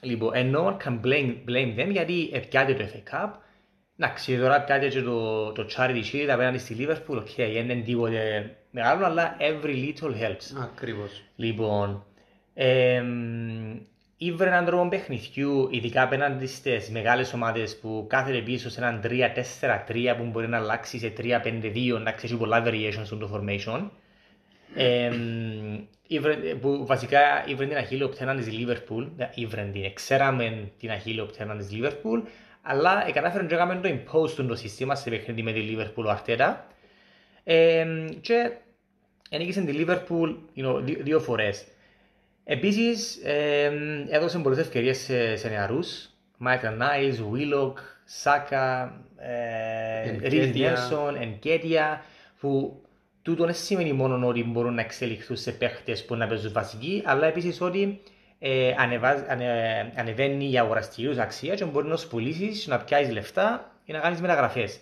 [0.00, 3.30] Λοιπόν, and no one can blame, blame them γιατί επιάσαν το FA Cup.
[3.98, 7.16] Εντάξει, τώρα επιάσαν και το, το Charity Shield απέναντι στη Liverpool.
[7.16, 10.62] Οκ, okay, δεν είναι τίποτε μεγάλο, αλλά every little helps.
[10.62, 11.22] Ακριβώς.
[11.36, 12.04] Λοιπόν,
[12.54, 13.02] ε,
[14.16, 20.14] ήβρε έναν τρόπο παιχνιδιού, ειδικά απέναντι στις μεγάλες ομάδες που κάθεται πίσω σε έναν 3-4-3
[20.16, 23.90] που μπορεί να αλλάξει σε 3-5-2, να ξέρει πολλά variations στο formation.
[24.74, 25.10] Ε,
[26.60, 29.04] που βασικά ήβρεν την αχύλιο πτέρνα της Λίβερπουλ,
[29.34, 32.20] ήβρεν την, ξέραμε την αχύλιο πτέρνα της Λίβερπουλ,
[32.62, 36.66] αλλά κατάφεραν και έκαμε το impose το σύστημα σε παιχνίδι με τη Λίβερπουλ ο Αρτέτα
[37.44, 37.86] ε,
[38.20, 38.50] και
[39.30, 41.64] ενίκησε τη Λίβερπουλ you know, δύο φορές.
[42.44, 43.72] Επίσης ε,
[44.10, 49.00] έδωσε πολλές ευκαιρίες σε, σε νεαρούς, Μάικλ Νάιλς, Βίλοκ, Σάκα,
[50.22, 52.04] Ρίβ Νέλσον, Ενκέτια,
[52.40, 52.82] που
[53.22, 57.26] Τούτο δεν σημαίνει μόνο ότι μπορούν να εξελιχθούν σε παίχτες που να παίζουν βασική, αλλά
[57.26, 58.00] επίσης ότι
[58.38, 59.26] ε, ανεβα...
[59.28, 59.92] ανε...
[59.96, 64.20] ανεβαίνει η αγοραστική αξία και μπορεί να σου πουλήσεις, να πιάσεις λεφτά ή να κάνεις
[64.20, 64.80] μεταγραφές.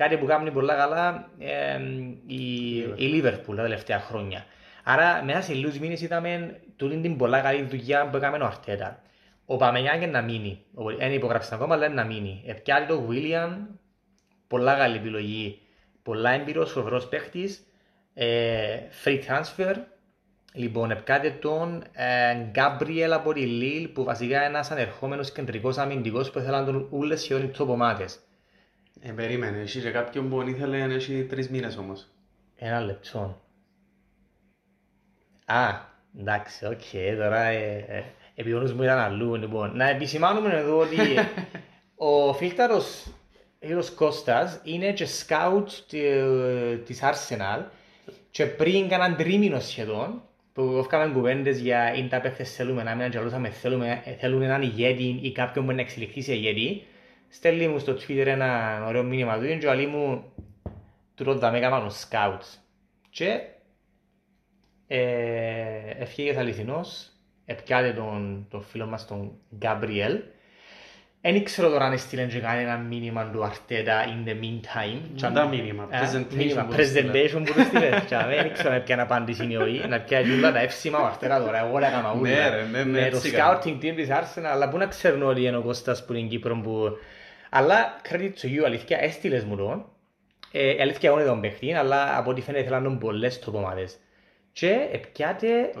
[0.00, 1.80] Κάτι που κάνει πολλά καλά ε,
[2.26, 2.76] η...
[2.78, 4.44] η Liverpool τα τελευταία χρόνια.
[4.84, 9.02] Άρα μέσα σε λίγους μήνες είδαμε τούτη την πολλά καλή δουλειά που έκαμε ο Αρτέτα.
[9.46, 10.64] Ο Παμενιάν να μείνει.
[10.98, 12.42] Δεν υπογράψεις ακόμα, αλλά να μείνει.
[12.46, 13.56] Επιάρει το William,
[14.46, 15.60] πολλά καλή επιλογή,
[16.02, 17.66] πολλά έμπειρος, φοβερός παίχτης
[18.14, 19.74] Ε, free transfer.
[20.52, 21.82] Λοιπόν, επκιάσαν τον
[22.50, 27.20] Γκάμπριελ από τη Λίλ που βασικά είναι ένας ανερχόμενος κεντρικός αμυντικός που ήθελαν τον ούλες
[27.20, 28.18] σχεδόν οι top ομάδες.
[29.00, 32.08] Ε, περίμενε, εσύ και κάποιον που ήθελε να έχει τρεις μήνες όμως.
[32.56, 33.42] Ένα λεπτό.
[35.44, 35.68] Α,
[36.18, 39.34] εντάξει, οκ, okay, τώρα ε, ε, επειδή ο νους μου ήταν αλλού.
[39.34, 40.96] Λοιπόν, να επισημάνουμε εδώ ότι
[41.94, 43.06] ο φίλταρος
[43.60, 45.70] Κύριος Κώστας είναι και σκάουτ
[46.84, 47.62] της Arsenal
[48.30, 50.22] και πριν κάναν τρίμηνο σχεδόν
[50.52, 55.18] που έφκαμε κουβέντες για είναι τα παίχτες θέλουμε να μην αγγελούσαμε θέλουμε, θέλουν έναν ηγέτη
[55.22, 56.82] ή κάποιον που να εξελιχθεί σε ηγέτη
[57.30, 60.32] στέλνει μου στο Twitter ένα ωραίο μήνυμα του και ο αλλή μου
[61.14, 62.42] του ρωτά με έκαναν σκάουτ
[63.10, 63.40] και
[64.86, 64.98] ε,
[65.98, 67.10] ευχήγες αληθινός
[67.44, 70.18] επιάτε τον, τον φίλο μας τον Γκάμπριελ
[71.22, 75.00] δεν ήξερα τώρα αν έστειλε και κανένα μήνυμα του Αρτέτα in the meantime.
[75.14, 77.88] Τι τα μήνυμα, presentation presentation που του στείλε.
[78.08, 81.66] Δεν ήξερα να πιάνε απάντηση είναι όχι, να πιάνε όλα τα εύσημα ο Αρτέτα τώρα,
[81.66, 82.84] εγώ έκανα Ναι, ούλα.
[82.84, 86.12] Με το scouting team της Arsenal, αλλά πού να ξέρουν όλοι είναι ο Κώστας που
[86.12, 86.98] είναι Κύπρο που...
[87.50, 89.84] Αλλά credit to you, αλήθεια, έστειλες μου τον.
[90.52, 93.98] Ε, αλήθεια εγώ τον παίχτη, αλλά από ό,τι φαίνεται θέλαν τον πολλές τοπομάδες.
[94.52, 95.72] Και επιάτε...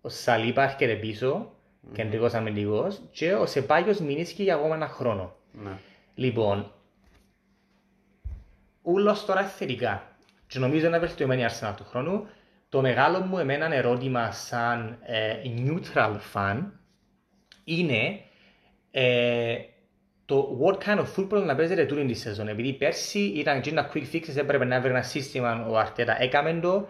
[0.00, 1.52] Ο Σαλίπα έρχεται πίσω
[1.92, 5.36] κεντρικός αμυντικός και ο Σεπάγιος μείνει για ακόμα ένα χρόνο.
[5.52, 5.70] Ναι.
[6.14, 6.72] Λοιπόν,
[8.82, 10.16] ούλος τώρα θετικά
[10.46, 12.26] και νομίζω είναι βελτιωμένη η Arsenal του χρόνου.
[12.68, 16.62] Το μεγάλο μου εμένα ερώτημα σαν ε, neutral fan
[17.64, 18.20] είναι
[18.90, 19.56] ε,
[20.28, 22.48] το what kind of football να παίζετε τούτη τη σεζόν.
[22.48, 26.22] Επειδή πέρσι ήταν και ένα quick fixes, έπρεπε να βρει ένα σύστημα ο Αρτέτα.
[26.22, 26.88] Έκαμε το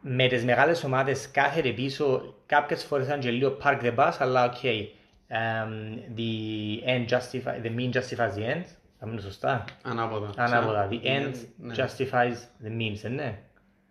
[0.00, 4.44] με τις μεγάλες ομάδες κάθεται πίσω, κάποιες φορές ήταν και λίγο park the bus, αλλά
[4.44, 4.54] ok.
[4.62, 4.86] Okay.
[5.30, 8.64] Um, the end justify, the mean justifies the end.
[8.98, 10.30] Θα μείνω σωστά; Ανάποδα.
[10.36, 10.88] Ανάποδα.
[10.90, 11.74] The end ναι.
[11.76, 13.38] justifies the means, ναι.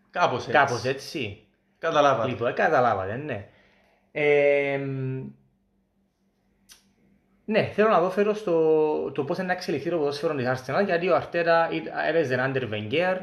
[0.09, 0.51] Κάπως έτσι.
[0.51, 1.47] Κάπως έτσι.
[1.77, 2.29] Καταλάβατε.
[2.29, 3.47] Λοιπόν, καταλάβατε, ναι.
[4.11, 4.79] Ε,
[7.45, 11.09] ναι, θέλω να δω φέτος το πώς εν να εξελιχθεί το ποδόσφαιρο της Arsenal, γιατί
[11.09, 11.69] ο Αρτέτα
[12.07, 13.17] έπαιζε under Wenger,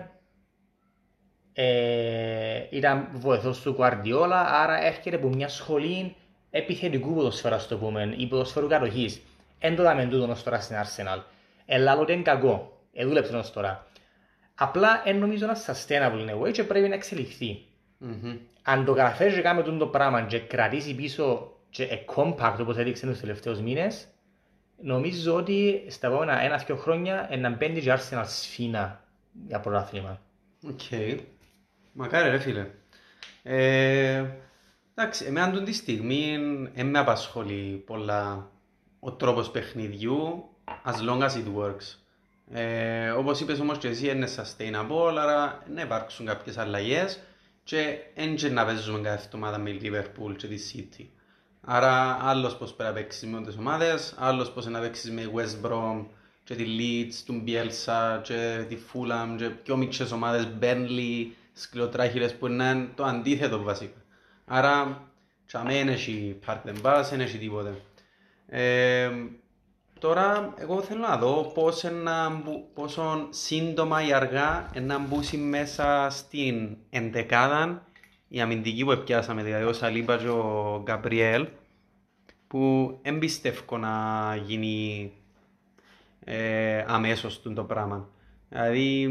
[1.53, 6.17] ε, ήταν βοηθός του Κουαρδιόλα, άρα έρχεται από μια σχολή
[6.51, 9.21] επιθετικού ποδοσφαίρα, το πούμε, ή ποδοσφαίρου κατοχής.
[9.59, 11.23] Εν το δάμε τούτο ως τώρα στην Arsenal.
[11.67, 12.79] Ελλάλλον είναι κακό.
[12.93, 13.87] Εδούλεψε ως τώρα.
[14.55, 17.65] Απλά εν νομίζω να sustainable είναι way και πρέπει να εξελιχθεί.
[18.05, 18.39] Mm-hmm.
[18.63, 23.07] Αν το καταφέρεις και κάνει το πράγμα και κρατήσει πίσω και ε, compact όπως έδειξε
[23.07, 24.09] τους τελευταίους μήνες,
[24.83, 29.05] νομίζω ότι στα επόμενα ένα-δυο χρόνια να μπαίνει και Arsenal σφίνα
[29.47, 30.21] για πρωτάθλημα.
[30.69, 30.81] Ok.
[30.91, 31.19] Okay.
[31.93, 32.67] Μακάρι ρε φίλε.
[33.43, 34.25] Ε,
[34.95, 36.39] εντάξει, εμένα τούτη τη στιγμή
[36.75, 38.51] δεν με απασχολεί πολλά
[39.01, 40.45] ο τρόπος παιχνιδιού
[40.85, 41.99] as long as it works.
[42.53, 47.21] Ε, όπως είπες όμως και εσύ είναι sustainable, άρα να υπάρξουν κάποιες αλλαγές
[47.65, 51.20] και δεν να παίζουμε κάθε εβδομάδα με Liverpool και τη City.
[51.61, 55.67] Άρα άλλος πώς πρέπει να παίξεις με τις ομάδες, άλλος πώς να παίξεις με West
[55.67, 56.05] Brom
[56.45, 62.47] και τη Leeds, τον Bielsa και τη Fulham και πιο μικρές ομάδες, Burnley, σκληροτράχυλες που
[62.47, 64.01] είναι το αντίθετο βασικά.
[64.47, 65.03] Άρα,
[65.47, 67.75] τσαμέ δεν έχει park and bus, δεν έχει τίποτε.
[68.47, 69.11] Ε,
[69.99, 72.43] τώρα, εγώ θέλω να δω πώς ένα,
[72.75, 77.85] πόσο σύντομα ή αργά να μπούσει μέσα στην εντεκάδα
[78.33, 81.47] η αμυντική που πιάσαμε, δηλαδή ο Σαλίπα και ο Γκαμπριέλ,
[82.47, 85.13] που εμπιστεύω να γίνει
[86.25, 88.09] ε, αμέσως το πράγμα.
[88.49, 89.09] Δηλαδή,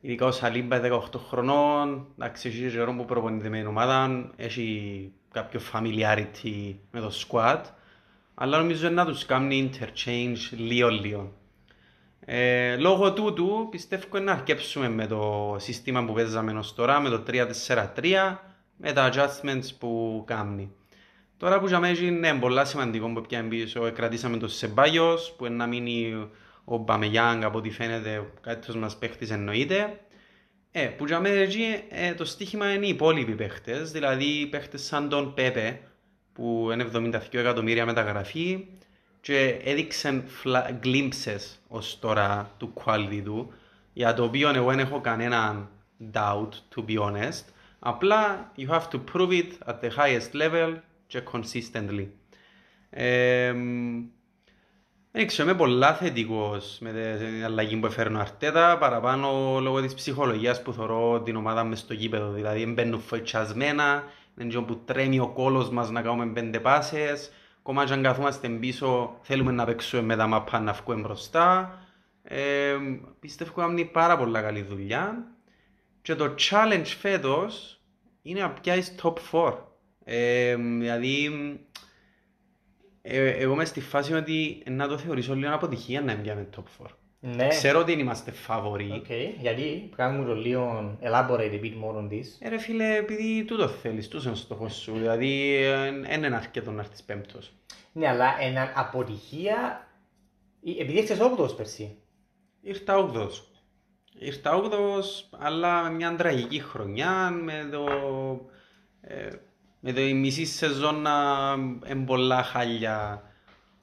[0.00, 5.60] Ειδικά ο Σαλίμπα 18 χρονών, εντάξει, έχει καιρό που προπονείται με την ομάδα, έχει κάποιο
[5.72, 7.60] familiarity με το squad,
[8.34, 11.32] αλλά νομίζω να τους κάνει interchange λίγο λίγο.
[12.24, 17.22] Ε, λόγω τούτου πιστεύω να αρκέψουμε με το σύστημα που παίζαμε ως τώρα, με το
[17.26, 18.36] 3-4-3,
[18.76, 20.72] με τα adjustments που κάνει.
[21.36, 25.54] Τώρα που για μένα είναι πολύ σημαντικό που πιάνε πίσω, κρατήσαμε το Σεμπάγιος, που είναι
[25.54, 26.28] να μείνει
[26.64, 30.00] ο Μπαμεγιάνγκ από ό,τι φαίνεται κάτι μας παίχτης εννοείται.
[30.72, 35.08] Ε, που για μένα εκεί ε, το στοίχημα είναι οι υπόλοιποι παίχτες, δηλαδή παίχτες σαν
[35.08, 35.80] τον Πέπε
[36.32, 38.66] που είναι 72 εκατομμύρια μεταγραφή
[39.20, 40.24] και έδειξαν
[40.84, 43.52] glimpses ως τώρα του quality του
[43.92, 45.68] για το οποίο εγώ δεν έχω κανένα
[46.12, 47.44] doubt to be honest
[47.78, 52.06] απλά you have to prove it at the highest level και consistently.
[52.90, 53.54] Ε,
[55.12, 59.94] δεν ξέρω, είμαι πολλά θετικός με την αλλαγή που έφερε ο Αρτέτα, παραπάνω λόγω της
[59.94, 62.30] ψυχολογίας που θεωρώ την ομάδα μες στο γήπεδο.
[62.30, 64.04] Δηλαδή, μπαίνουν φοητσιασμένα,
[64.40, 67.30] είναι που τρέμει ο κόλος μας να κάνουμε πέντε πάσες,
[67.60, 71.78] ακόμα και αν καθόμαστε πίσω θέλουμε να παίξουμε με τα μαπά να βγούμε μπροστά.
[72.22, 72.76] Ε,
[73.20, 75.24] πιστεύω ότι είναι πάρα πολλά καλή δουλειά
[76.02, 77.80] και το challenge φέτος
[78.22, 79.54] είναι να πιάσεις top 4.
[80.04, 81.30] Ε, δηλαδή,
[83.02, 86.86] ε, εγώ είμαι στη φάση ότι να το θεωρήσω λίγο αποτυχία να πιάμε top 4.
[87.22, 87.48] Ναι.
[87.48, 88.92] Ξέρω ότι είμαστε φαβοροί.
[88.92, 92.24] Οκ, γιατί κάμε μου το λίγο elaborate a bit more on this.
[92.38, 94.92] Ε, ρε φίλε, επειδή τούτο θέλεις, τούτος είναι ο στόχος σου.
[94.92, 95.62] Δηλαδή,
[96.06, 97.52] δεν είναι αρκετό να έρθεις πέμπτος.
[97.92, 99.88] Ναι, αλλά ένα αποτυχία,
[100.64, 101.96] ε, επειδή έχεις όγδοος πέρσι.
[102.60, 103.50] Ήρθα όγδος.
[104.18, 107.86] Ήρθα όγδος, αλλά με μια τραγική χρονιά, με το...
[109.00, 109.28] Ε,
[109.80, 111.12] με το η μισή σεζόν να
[111.88, 113.22] είναι πολλά χάλια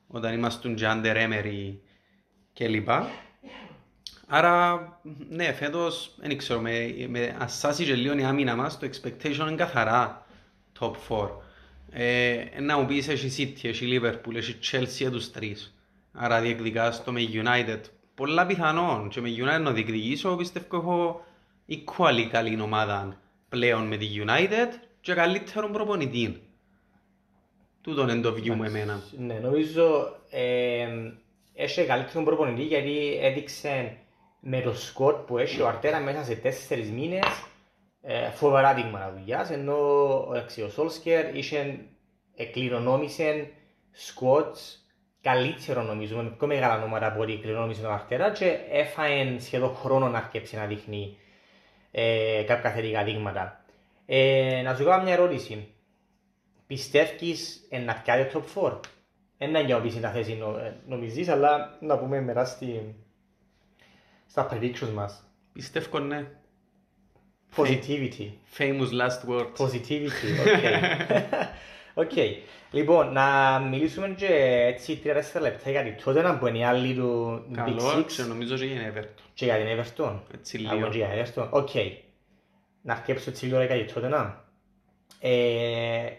[0.07, 1.77] όταν ήμασταν και under Emery
[2.53, 2.89] κλπ.
[4.29, 4.99] Άρα,
[5.29, 9.55] ναι, φέτος, δεν ξέρω, με, με ασάσει και λίγο η άμυνα μας, το expectation είναι
[9.55, 10.25] καθαρά
[10.79, 11.29] top 4.
[11.91, 15.77] Ε, να μου πεις, έχει City, έχει Liverpool, έχει Chelsea τους τρεις.
[16.11, 17.79] Άρα διεκδικάς το με United.
[18.15, 21.25] Πολλά πιθανόν και με United να διεκδικήσω, πιστεύω έχω
[21.69, 23.17] equally καλή ομάδα
[23.49, 24.67] πλέον με τη United
[25.01, 26.41] και καλύτερον προπονητή.
[27.81, 29.03] Τούτον είναι το view μου εμένα.
[29.17, 30.87] Ναι, νομίζω ε,
[31.53, 33.97] έχει καλύτερο προπονητή γιατί έδειξε
[34.39, 37.25] με το σκορ που έχει ο Αρτέρα μέσα σε τέσσερις μήνες
[38.01, 39.77] ε, φοβερά δείγματα δουλειάς ενώ
[40.31, 41.79] εντάξει, ο Σόλσκερ είχε
[42.35, 43.51] εκληρονόμησε
[43.91, 44.87] σκοτς
[45.21, 50.07] καλύτερο νομίζω, με πιο μεγάλα νόματα από ό,τι κληρονόμησε ο Αρτέρα και έφαε σχεδόν χρόνο
[50.07, 51.17] να αρκέψει να δείχνει
[51.91, 53.65] ε, κάποια θετικά δείγματα.
[54.05, 55.67] Ε, να σου κάνω μια ερώτηση.
[56.67, 58.79] Πιστεύεις να πιάσει το top 4?
[59.37, 62.95] Δεν είναι για να τα θέση νο, ε, νομίζεις, αλλά να πούμε μετά στη,
[64.27, 65.23] στα predictions μας.
[65.53, 66.27] Πιστεύω ναι.
[67.55, 68.31] Positivity.
[68.57, 69.53] Famous last words.
[69.57, 70.29] Positivity,
[71.93, 72.11] ok.
[72.15, 72.31] Okay.
[72.71, 74.27] Λοιπόν, να μιλήσουμε και
[74.67, 78.23] έτσι 3-4 λεπτά για την τότε να είναι η άλλη του Big Καλό, Six και
[78.23, 79.21] νομίζω και για την Everton.
[79.33, 80.19] και για την Everton.
[80.33, 80.89] Έτσι Από λίγο.
[80.89, 81.47] και για την Everton.
[81.49, 81.69] Ok.
[82.81, 84.45] Να αρκέψω έτσι λίγο για την τότε να.
[85.19, 86.09] Ε,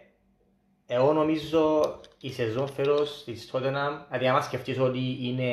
[0.87, 1.83] εγώ νομίζω
[2.21, 5.53] η σεζόν φέτος της Tottenham, δηλαδή άμα σκεφτείς ότι είναι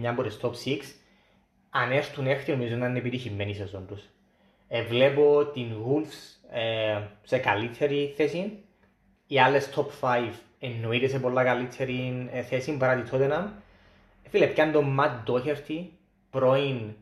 [0.00, 0.78] μια από τις top 6,
[1.76, 4.02] αν έρθουν έκτη νομίζω να είναι επιτυχημένη η σεζόν τους.
[4.68, 8.58] Ε, βλέπω την Wolves ε, σε καλύτερη θέση,
[9.26, 10.28] οι άλλες top 5
[10.60, 13.44] εννοείται σε πολλά καλύτερη ε, θέση παρά τη Tottenham.
[14.22, 15.84] Ε, Φίλε, πιάνε τον Matt Doherty,
[16.30, 16.94] πρώην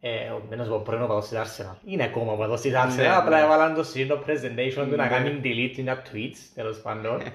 [0.00, 0.10] ε,
[0.48, 1.76] δεν να σου πω πρώην οπαδός της Arsenal.
[1.84, 3.44] Είναι ακόμα οπαδός της Arsenal, Ναι, απλά ναι.
[3.44, 5.08] έβαλαν το σύντο presentation του να Ναι.
[5.08, 7.22] κάνει delete μια tweets, τέλος πάντων.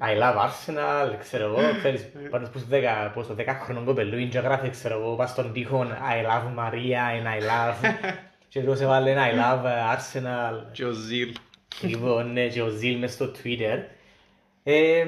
[0.00, 4.38] I love Arsenal, ξέρω εγώ, ξέρεις, πάνω πως 10, πως το 10 χρονών κοπελούιν και
[4.38, 7.94] γράφει, ξέρω εγώ, πας στον τοίχο I love Maria and I love
[8.48, 9.64] και τους έβαλε ένα I love
[9.96, 11.34] Arsenal Και ο Ζιλ.
[11.82, 13.78] Λοιπόν, ναι, και ο Ζιλ μες στο Twitter.
[14.66, 15.06] Ε, ε,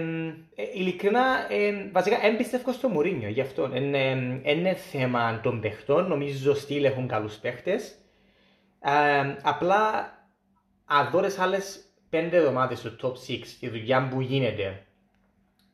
[0.75, 3.71] ειλικρινά, ε, βασικά, δεν πιστεύω στο Μουρίνιο γι' αυτό.
[3.75, 7.95] Είναι, είναι θέμα των παιχτών, νομίζω στυλ έχουν καλούς παίχτες.
[8.81, 10.13] Ε, απλά,
[10.85, 14.87] αν δώρες άλλες πέντε εβδομάδες στο top 6, τη δουλειά που γίνεται,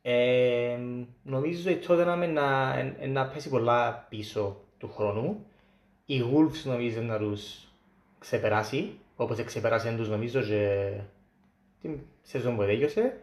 [0.03, 0.79] ε,
[1.23, 5.47] νομίζω η Tottenham να, ε, να πέσει πολλά πίσω του χρόνου.
[6.07, 7.69] Οι Wolves νομίζω να τους
[8.19, 10.93] ξεπεράσει, όπως ξεπεράσει τους νομίζω και
[11.83, 13.17] την σεζόν που τέλειωσε.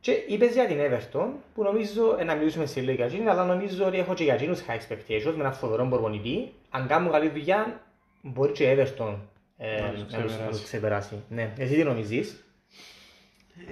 [0.00, 3.44] Και είπες για την Everton, που νομίζω ε, να μιλήσουμε σε λίγο για εκείνη, αλλά
[3.44, 6.52] νομίζω ότι έχω και για εκείνους high expectations με έναν φοβερό προπονητή.
[6.70, 7.80] Αν κάνουν καλή δουλειά,
[8.22, 9.31] μπορεί και η Everton ε,
[9.82, 10.48] Να τους να τους- να ξεπεράσει.
[10.50, 11.22] τους ξεπεράσει.
[11.28, 12.44] Ναι, εσύ τι νομίζεις;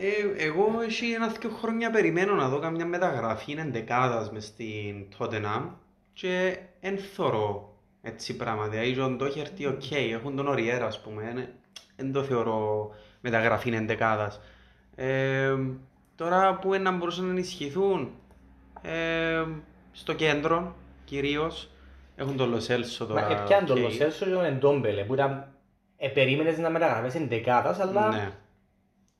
[0.01, 5.63] Ε, εγώ έχει ένα δύο χρόνια περιμένω να δω καμιά μεταγραφή εντεκάδας μες στην Tottenham
[6.13, 8.69] και εν θωρώ έτσι πράγματα.
[8.71, 11.53] Δηλαδή τον το έχει έρθει οκ, έχουν τον Οριέρα ας πούμε,
[11.97, 14.41] δεν το θεωρώ μεταγραφή εντεκάδας.
[14.95, 15.55] Ε,
[16.15, 18.11] τώρα που να μπορούσαν να ενισχυθούν
[18.83, 19.45] ε,
[19.93, 21.71] στο κέντρο κυρίως,
[22.17, 23.21] έχουν τον Λοσέλσο τώρα.
[23.21, 23.83] Μα έπιαν τον οκ.
[23.83, 25.53] Λοσέλσο και τον Εντόμπελε, που ήταν,
[26.03, 28.31] ε, περίμενες να μεταγραφές εντεκάδας, αλλά Ναι.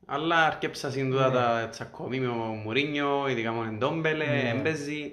[0.05, 4.49] Αλλά αρκέψα σύντομα τα τσακωμί με ο Μουρίνιο, ειδικά με τον Εντόμπελε, Ναι.
[4.55, 5.11] έμπαιζε.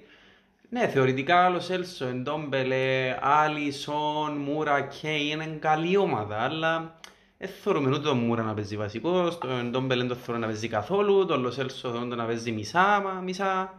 [0.71, 6.99] Ναι, θεωρητικά άλλο Έλσο, Εντόμπελε, Άλισον, Μούρα, Κέι, είναι καλή ομάδα, αλλά
[7.39, 10.69] δεν θεωρούμε ούτε τον Μούρα να παίζει βασικός, τον Εντόμπελε δεν το θεωρώ να παίζει
[10.69, 13.75] καθόλου, τον Λοσέλσο θεωρώ να παίζει μισά, μα- μισά.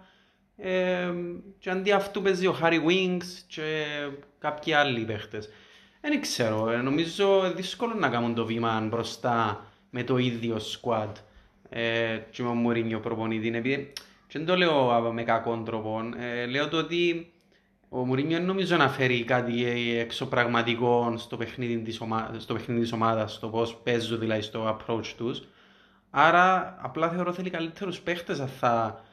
[0.57, 1.11] Ε,
[1.59, 3.83] και αντί αυτού παίζει ο Χάρι Wings και
[4.39, 5.49] κάποιοι άλλοι παίχτες.
[6.01, 11.11] Δεν ξέρω, ε, νομίζω δύσκολο να κάνουν το βήμα μπροστά με το ίδιο squad
[11.69, 13.47] ε, και με ο Μουρίνιο προπονητή.
[13.47, 13.93] Επειδή,
[14.27, 17.31] και δεν το λέω α, με κακόν τρόπο, ε, λέω το ότι
[17.89, 22.35] ο Μουρίνιο δεν νομίζω να φέρει κάτι ε, εξωπραγματικό στο παιχνίδι της, ομα...
[22.37, 25.41] στο παιχνίδι της ομάδας, στο πώς παίζουν δηλαδή στο approach τους.
[26.09, 29.03] Άρα απλά θεωρώ θέλει καλύτερους παίχτες αν θα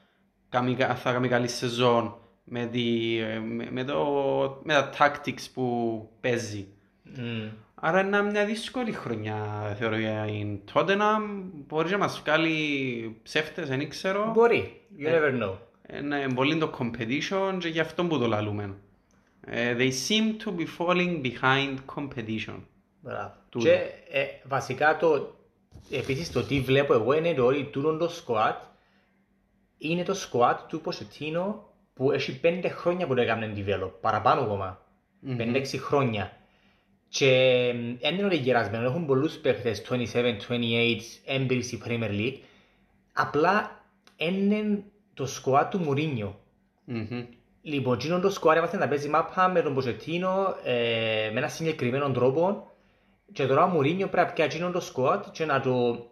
[0.48, 4.90] κάνει, κα- αν θα κάνει καλή σεζόν με, τη, ε, με, με, το, με τα
[4.98, 6.68] tactics που παίζει.
[7.14, 7.48] Μμ.
[7.74, 9.36] Άρα είναι μια δύσκολη χρονιά
[9.78, 11.42] θεωρώ για την Tottenham.
[11.66, 14.32] Μπορεί να μας βγάλει ψεύτες, δεν ξέρω.
[14.34, 15.54] Μπορεί, you never know.
[15.98, 18.74] Είναι πολύ το competition και γι' αυτό που το λαλούμε.
[19.46, 22.56] Ε, They seem to be falling behind competition.
[23.00, 23.34] Μπράβο.
[23.48, 23.64] Τούτο.
[23.64, 23.72] Και
[24.10, 25.36] ε, βασικά το,
[25.90, 28.54] επίσης το τι βλέπω εγώ είναι το ότι τούτο το squad
[29.78, 34.80] είναι το squad του Ποσετίνο που έχει πέντε χρόνια που το έκαμε develop, παραπάνω ακόμα.
[35.36, 36.35] Πέντε-έξι χρόνια.
[37.08, 37.26] Και
[38.00, 39.82] δεν είναι ότι γερασμένο, έχουν πολλούς παίχτες
[40.12, 40.36] 27-28
[41.24, 42.38] έμπειροι στη Premier League.
[43.12, 43.84] Απλά
[44.16, 44.82] είναι
[45.14, 46.40] το squad του Μουρίνιο.
[46.84, 47.24] Μμμ.
[47.62, 52.10] Λοιπόν, εκείνο το σκουάρ έμαθε να παίζει μάπα με τον Ποζετίνο ε, με ένα συγκεκριμένο
[52.10, 52.70] τρόπο
[53.32, 56.06] και τώρα ο Μουρίνιο πρέπει να πιάσει εκείνο το σκουάτ και να το,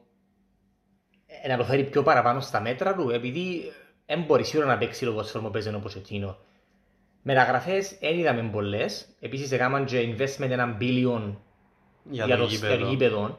[1.27, 3.73] ε, να το φέρει πιο παραπάνω στα μέτρα του επειδή
[4.07, 6.37] δεν μπορεί σίγουρα να παίξει λόγω που παίζει ο Ποζετίνο.
[7.27, 11.35] Μεταγραφές δεν είδαμε πολλές, επίσης έκαναν και investment έναν billion
[12.11, 12.75] Για για το το γήπεδο.
[12.75, 13.39] στο γήπεδο.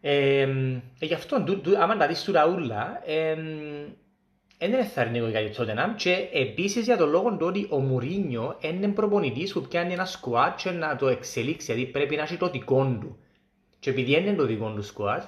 [0.00, 3.34] Ε, ε, γι' αυτό, του- του- άμα τα δεις του Ραούλα, ε,
[4.58, 8.56] δεν είναι εθαρρυντικό για τη Tottenham και επίσης για τον λόγο του ότι ο Μουρίνιο
[8.60, 12.50] είναι προπονητής που πιάνει ένα σκουάτ και να το εξελίξει, δηλαδή πρέπει να έχει το
[12.50, 13.16] δικό του.
[13.78, 15.22] Και επειδή δεν είναι το δικό του σκουάτ,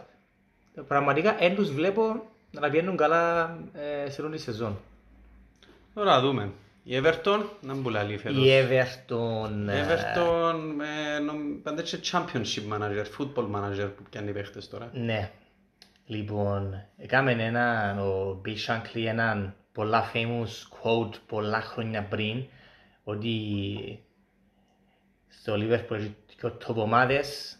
[0.89, 2.03] πραγματικά δεν τους βλέπω
[2.51, 3.57] να τα πηγαίνουν καλά
[4.05, 4.78] ε, σε όλη τη σεζόν.
[5.95, 6.53] Τώρα δούμε.
[6.87, 8.45] Η Everton να μπουλαλεί φέτος.
[8.45, 9.51] Η Everton...
[9.66, 10.55] Η ε, Everton
[11.14, 14.91] ε, νομ- πάντα έτσι championship manager, football manager που πιάνει παίχτες τώρα.
[14.93, 15.30] Ναι.
[16.07, 22.45] Λοιπόν, έκαμε ένα, ο Bill Shankly έναν πολλά famous quote πολλά χρόνια πριν
[23.05, 23.39] ότι
[25.28, 27.59] στο Liverpool έχει δύο top ομάδες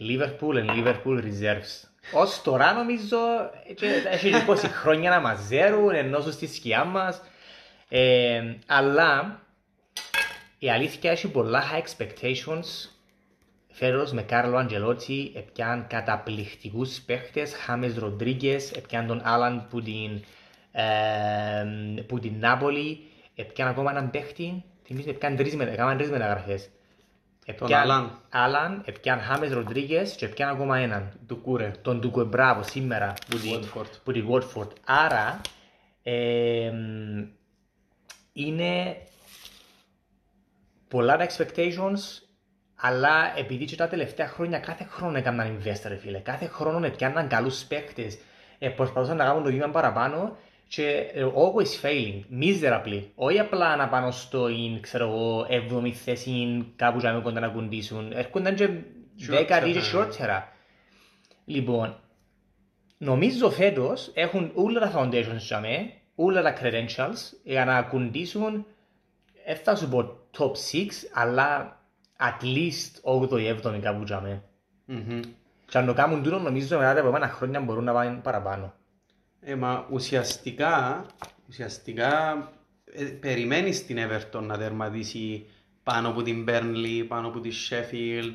[0.00, 1.88] Liverpool and Liverpool Reserves.
[2.12, 3.16] Ως τώρα νομίζω
[3.74, 7.22] και έχει 20 χρόνια να μαζέρουν ενώ ζουν στη σκιά μας
[7.88, 9.40] ε, αλλά
[10.58, 12.88] η αλήθεια έχει πολλά high expectations
[13.78, 20.22] Φέρος με Κάρλο Αντζελότσι έπιαν καταπληκτικούς παίχτες, Χάμες Ροντρίγκες, έπιαν τον Άλαν που την,
[20.72, 23.00] ε, που την Νάπολη,
[23.34, 26.68] έπιαν ακόμα έναν παίχτη, θυμίζω έπιαν τρεις, μετα- έκαναν τρεις μεταγραφές.
[27.46, 28.18] Έπιαν Άλαν.
[28.30, 31.12] Άλαν, έπιαν Χάμες Ροντρίγκες και έπιαν ακόμα έναν.
[31.26, 31.70] Του κούρε.
[31.82, 33.90] Τον Ντουκουε Μπράβο σήμερα που την, Watford.
[34.04, 34.68] που την Watford.
[34.84, 35.40] Άρα
[36.02, 36.72] ε,
[38.36, 38.96] είναι
[40.88, 41.98] πολλά τα expectations
[42.76, 47.28] αλλά επειδή και τα τελευταία χρόνια κάθε χρόνο έκαναν investor ρε φίλε, κάθε χρόνο έπιαναν
[47.28, 48.18] καλούς παίκτες,
[48.58, 50.36] ε, προσπαθούσαν να κάνουν το βήμα παραπάνω
[50.68, 53.02] και ε, always failing, miserably.
[53.14, 57.40] Όχι απλά να πάνω στο in, ξέρω εγώ, 7η θέση κάπου για να μην κοντά
[57.40, 58.12] να κουντήσουν.
[58.12, 58.68] Έρχονταν και
[59.30, 59.70] 10 Shortera.
[59.72, 60.42] και shortera.
[61.44, 62.00] Λοιπόν,
[62.98, 68.66] νομίζω φέτος έχουν όλα τα foundations για μέ, όλα τα credentials για να κουντήσουν,
[69.46, 71.80] δεν θα σου πω top 6, αλλά
[72.18, 74.42] at least 8η-7η κάπου για μέ.
[74.84, 75.20] Μμμ.
[75.66, 78.74] Και αν το κάνουν τούτο νομίζω μετά τα επόμενα χρόνια μπορούν να πάνε παραπάνω.
[79.40, 81.06] Ε, μα ουσιαστικά,
[81.48, 82.38] ουσιαστικά
[82.84, 85.46] ε, περιμένεις την Everton να τερματίσει
[85.82, 88.34] πάνω από την Burnley, πάνω από τη Sheffield.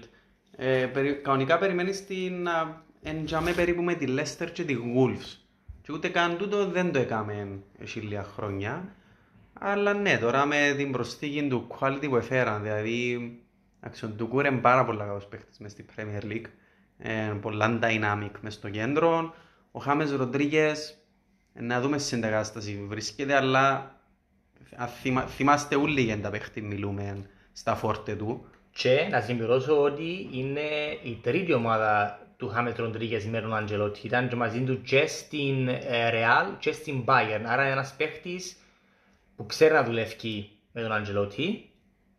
[0.56, 5.41] Ε, περι- κανονικά περιμένεις την να εντιαμε περίπου με τη Leicester και τη Wolves.
[5.82, 8.96] Και ούτε καν τούτο δεν το έκαμε έχει λίγα χρόνια.
[9.54, 13.32] Αλλά ναι, τώρα με την προσθήκη του quality που έφεραν, δηλαδή
[13.82, 16.46] εντάξει, ο Ντουκούρ είναι πάρα πολλά καλός παίχτης μες στη Premier League.
[16.98, 19.34] Ε, πολλά dynamic μες στο κέντρο.
[19.72, 20.98] Ο Χάμες Ροντρίγκες,
[21.54, 23.96] ε, να δούμε στην κατάσταση που βρίσκεται, αλλά
[24.76, 28.46] αν θυμα- θυμάστε όλοι για τα παίχτη μιλούμε στα φόρτε του.
[28.72, 30.70] Και να συμπληρώσω ότι είναι
[31.04, 34.08] η τρίτη ομάδα του Χάμετ Ροντρίγκες με τον Αντζελότη.
[34.08, 37.42] Ήταν και μαζί του και στην ε, Real και στην Bayern.
[37.46, 38.58] Άρα είναι ένας παίχτης
[39.36, 41.70] που ξέρει να δουλεύει με τον Αντζελότη.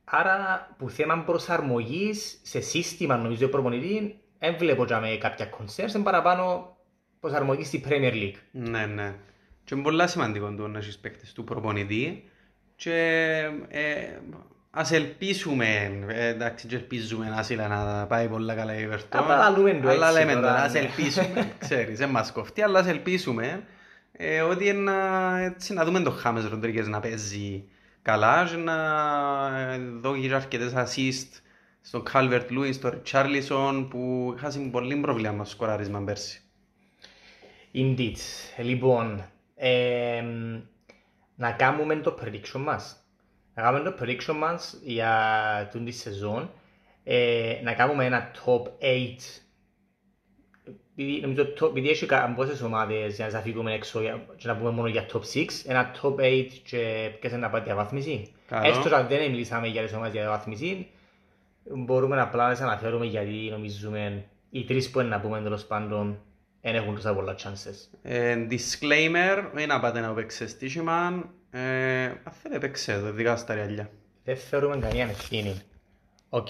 [0.05, 6.05] Άρα που θέμα προσαρμογής σε σύστημα νομίζω προπονητής δεν βλέπω για με κάποια concerns, είναι
[6.05, 6.77] παραπάνω
[7.21, 8.39] προσαρμογή στη Premier League.
[8.51, 9.15] Ναι, ναι.
[9.65, 12.31] Και είναι πολύ σημαντικό το να έχεις παίχτες του προπονητή
[12.77, 12.95] και
[13.69, 14.19] ε,
[14.75, 15.67] ας ελπίσουμε,
[16.09, 19.07] ε, εντάξει και ελπίζουμε να σίλα να πάει πολλά καλά η Everton.
[19.11, 20.79] Απλά λέμε το Αλλά έτσι λέμε τώρα, τώρα, ας ναι.
[20.79, 23.63] ελπίσουμε, ξέρεις, δεν μας κοφτεί, αλλά ας ελπίσουμε
[24.13, 27.65] ε, ότι είναι να, έτσι, να δούμε τον Χάμες Ροντρίγκες να παίζει
[28.03, 28.75] καλά και να
[29.73, 31.41] ε, δώσει και αρκετές assist
[31.81, 36.43] στον Calvert Lewin, στον Richarlison που είχαν πολύ πρόβλημα στο σκοράρισμα πέρσι.
[37.75, 38.17] Indeed.
[38.57, 39.25] Λοιπόν,
[39.57, 40.61] εμ,
[41.35, 43.02] να κάνουμε το prediction μας.
[43.55, 46.51] Να κάνουμε το prediction μας για την τη σεζόν.
[47.05, 49.41] Ε, να κάνουμε ένα top 8.
[50.97, 54.57] Επειδή, νομίζω, το- επειδή έχει πόσες ομάδες για να σας φύγουμε έξω για- και να
[54.57, 58.33] πούμε μόνο για top 6, ένα top 8 και ποιες είναι να πάει διαβάθμιση.
[58.47, 58.69] Καλό.
[58.69, 60.87] Έστω αν δεν μιλήσαμε για τις ομάδες για διαβάθμιση,
[61.65, 66.19] μπορούμε απλά να τις αναφέρουμε γιατί νομίζουμε οι τρεις που είναι να πούμε τέλος πάντων
[66.63, 67.99] δεν έχουν τόσα πολλά chances.
[68.03, 71.31] Ε, disclaimer, μην να πάτε να παίξετε στοίχημα.
[71.51, 73.91] Ε, αν θέλετε παίξτε το, ειδικά στα ριαλιά.
[74.25, 75.61] Δεν θεωρούμε καμία ευθύνη.
[76.29, 76.49] Οκ.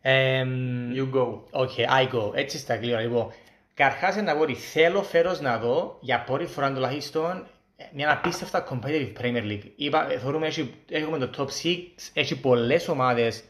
[0.00, 1.38] Εμ, You go.
[1.50, 2.34] Ok, I go.
[2.34, 3.00] Έτσι στα αγγλικά.
[3.00, 3.32] Λοιπόν,
[3.74, 7.46] καταρχάς να πω ότι θέλω φέτος να δω για πρώτη φορά τουλάχιστον
[7.92, 9.70] μια απίστευτα competitive Premier League.
[9.76, 11.76] Είπα, ε, θεωρούμε έχει, έχουμε το top 6,
[12.12, 13.44] έχει πολλές ομάδες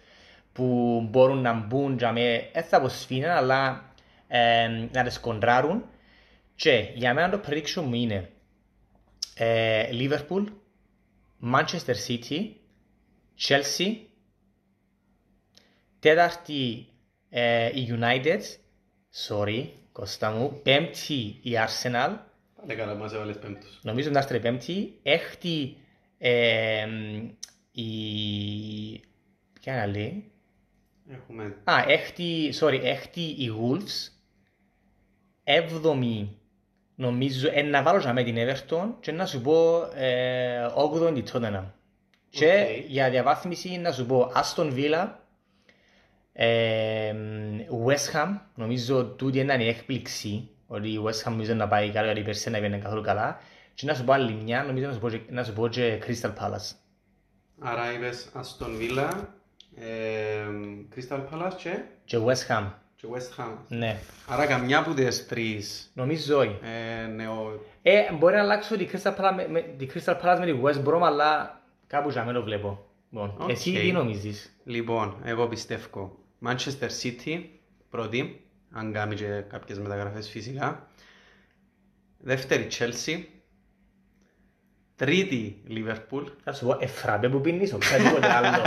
[0.52, 3.92] που μπορούν να μπουν για με, δεν θα πω σφίνα, αλλά
[4.36, 5.84] ε, να τις κοντράρουν.
[6.54, 8.30] Και για μένα το prediction μου είναι
[9.34, 10.44] ε, Liverpool,
[11.54, 12.50] Manchester City,
[13.48, 13.96] Chelsea,
[16.00, 16.86] τέταρτη
[17.30, 18.40] ε, η United,
[19.28, 22.16] sorry, Κώστα μου, πέμπτη η Arsenal,
[22.56, 23.80] Πάλι καλά, μας έβαλες πέμπτος.
[23.82, 25.76] νομίζω να είστε πέμπτη, έκτη
[26.18, 26.86] ε,
[27.72, 27.84] η...
[29.60, 30.28] ποια είναι άλλη,
[31.10, 34.13] Έχουμε Α, έκτη, sorry, έκτη η Wolves,
[35.44, 36.38] έβδομη
[36.94, 41.24] νομίζω, ε, να βάλω για με την Everton και να σου πω ε, όγδοη την
[41.32, 41.64] Tottenham.
[42.30, 42.90] Και Οκ.
[42.90, 45.08] για διαβάθμιση να σου πω Aston Villa,
[46.32, 47.14] ε,
[47.86, 52.06] West Ham, νομίζω τούτη είναι η έκπληξη, ότι η West Ham νομίζω να πάει καλά,
[52.06, 53.40] γιατί πέρσι δεν πήγαινε καθόλου καλά.
[53.74, 56.02] Και να σου πω άλλη μια, νομίζω να σου πω, και- να σου πω και
[56.06, 56.72] Crystal Palace.
[57.58, 59.10] Άρα είπες Aston Villa,
[59.76, 60.46] ε,
[60.94, 62.70] Crystal Palace και, Και West Ham,
[63.04, 63.56] και West Ham.
[63.68, 63.98] ναι.
[64.26, 66.58] Άρα καμιά από τις τρεις Νομίζω όχι.
[66.62, 67.60] ε, νεο...
[67.82, 70.88] Ε, μπορεί να αλλάξω τη Crystal Palace με, με, τη Crystal Palace με τη West
[70.88, 72.86] Brom, αλλά κάπου για μένα το βλέπω.
[73.10, 73.50] Λοιπόν, Οκ.
[73.50, 77.42] εσύ τι νομίζεις; Λοιπόν, εγώ πιστεύω Manchester City
[77.90, 80.88] πρώτη, αν κάνει και κάποιες μεταγραφές φυσικά.
[82.18, 83.22] Δεύτερη Chelsea.
[84.96, 86.24] Τρίτη Liverpool.
[86.44, 88.62] Θα σου πω, εφράπε που πίνεις, οποιαδήποτε άλλο.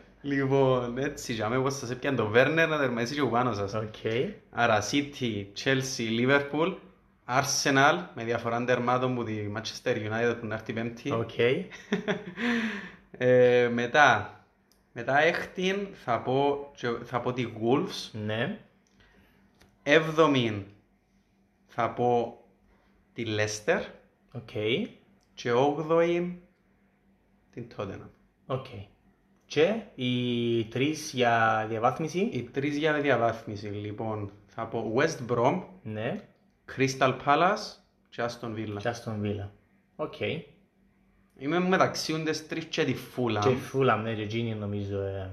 [0.22, 3.74] Λοιπόν, έτσι, για μένα όπως σας έπιαν το Werner να τερματίσει και ο πάνω σας.
[3.74, 3.94] Οκ.
[4.50, 6.74] Άρα City, Chelsea, Liverpool,
[7.26, 11.10] Arsenal με διαφορά τερμάτων που τη Manchester United που να έρθει πέμπτη.
[11.10, 11.30] Οκ.
[13.20, 14.40] Ε, μετά,
[14.92, 18.10] μετά έκτην θα πω, και- θα πω τη Wolves.
[18.24, 18.58] Ναι.
[19.82, 20.66] Έβδομη
[21.66, 22.40] θα πω
[23.12, 23.80] τη Leicester.
[24.32, 24.50] Οκ.
[25.34, 26.42] Και όγδοη
[27.50, 28.08] την Tottenham.
[28.46, 28.66] Ok.
[29.48, 32.18] Και οι τρεις για διαβάθμιση.
[32.18, 36.20] Οι τρεις για διαβάθμιση λοιπόν θα πω West Brom, Ναι.
[36.76, 37.76] Crystal Palace
[38.08, 38.76] και Aston Villa.
[38.78, 39.48] Και Aston Villa.
[39.96, 40.20] Ok.
[41.38, 43.40] Είμαι μεταξύ τις τρεις και τη Fulham.
[43.40, 45.00] Και η Fulham, ναι, και εκείνη νομίζω.
[45.00, 45.30] ε.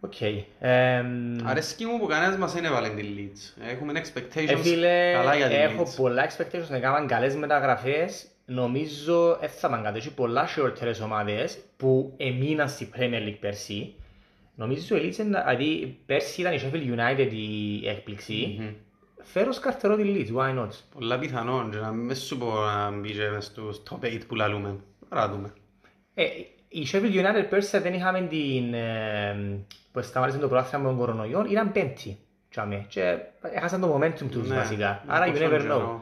[0.00, 0.20] Οκ.
[0.60, 3.62] Εμ, Αρέσκει μου που κανένας μας δεν έβαλε τη Leeds.
[3.70, 5.94] Έχουμε Ε, expectations φίλε, καλά για τη έχω Leeds.
[5.96, 8.26] πολλά expectations να κάνουν καλές μεταγραφές.
[8.54, 9.96] Νομίζω δεν θα πάνε κάτω.
[9.96, 13.94] Έχει πολλά χειρότερες ομάδες που έμειναν στη Premier League πέρσι.
[14.54, 18.56] Νομίζω η Leeds, είναι- δηλαδή πέρσι ήταν η Sheffield United η έκπληξη.
[18.60, 18.68] Μμμ.
[19.22, 23.10] Φέρω σκαρτερό τη Leeds, why not; Πολλά πιθανόν και να μην σου πω να μπει
[23.12, 24.76] και μες στους top 8 που λαλούμε.
[25.08, 25.52] Τώρα δούμε.
[26.14, 26.24] Ε,
[26.68, 28.74] η Sheffield United πέρσι δεν είχαμε την...
[28.74, 32.18] Ε, που σταμάτησε το πρωτάθλημα με τον κορονοϊό, ήταν πέμπτη.
[32.50, 32.84] Τσάμε.
[32.88, 33.16] Και
[33.54, 35.02] έχασαν το momentum τους Ναι, βασικά.
[35.06, 36.00] να Άρα you ακούσω never και know.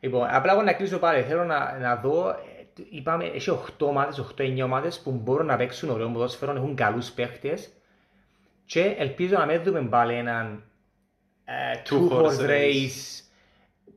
[0.00, 0.16] Εγώ.
[0.16, 1.22] Λοιπόν, απλά εγώ να κλείσω πάλι.
[1.22, 2.34] Θέλω να, να δω, ε,
[2.90, 7.68] είπαμε, έχει 8 ομάδες, 8-9 ομάδες που μπορούν να παίξουν ωραίο ποδόσφαιρο, έχουν καλούς παίχτες
[8.64, 10.62] και ελπίζω να μην δούμε πάλι έναν
[11.44, 11.52] ε,
[11.88, 12.50] Two two-horse horse race.
[12.50, 13.22] race.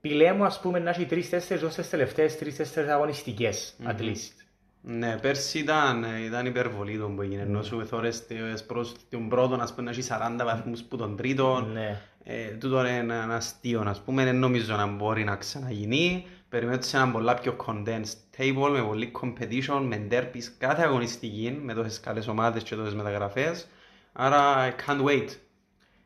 [0.02, 2.38] Πηλέ μου, ας πούμε, να έχει 3-4 ως τις τελευταίες
[2.76, 4.42] 3-4 αγωνιστικές, at least.
[4.82, 9.56] Ναι, πέρσι ήταν, ήταν υπερβολή το που έγινε, ενώ σου θωρείς τις προς τον πρώτο,
[9.56, 11.62] ας πούμε, να έχει 40 βαθμούς που τον τρίτο.
[11.74, 12.02] Ναι.
[12.24, 16.26] Ε, τούτο είναι ένα, ένα αστείο, ας πούμε, δεν νομίζω να μπορεί να ξαναγίνει.
[16.50, 21.74] Περιμένω σε ένα πολλά πιο condensed table, με πολύ competition, με derbys, κάθε αγωνιστική, με
[21.74, 23.68] τόσες καλές ομάδες και τόσες μεταγραφές.
[24.14, 25.28] Άρα, I can't wait.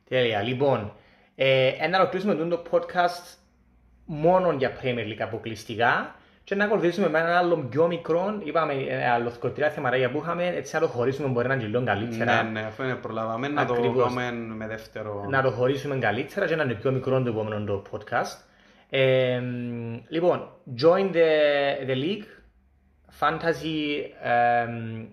[0.09, 0.41] Τέλεια.
[0.41, 0.93] Λοιπόν,
[1.35, 3.37] ε, ε, να ολοκληρώσουμε το podcast
[4.05, 9.09] μόνο για Premier League αποκλειστικά και να ακολουθήσουμε με ένα άλλο πιο μικρό, είπαμε ε,
[9.09, 12.43] άλλο σκοτεινά θεματάκια που είχαμε, έτσι να το χωρίσουμε μπορεί να είναι και λίγο καλύτερα.
[12.43, 14.13] Ναι, ναι, αφού είναι προλάβαμε να το Ακριβώς.
[14.13, 15.25] κάνουμε με δεύτερο.
[15.29, 18.37] να το χωρίσουμε καλύτερα και να είναι πιο μικρό το επόμενο το podcast.
[18.89, 19.41] Ε,
[20.07, 20.49] λοιπόν,
[20.81, 22.25] join the, the league,
[23.19, 25.05] fantasy, εμ,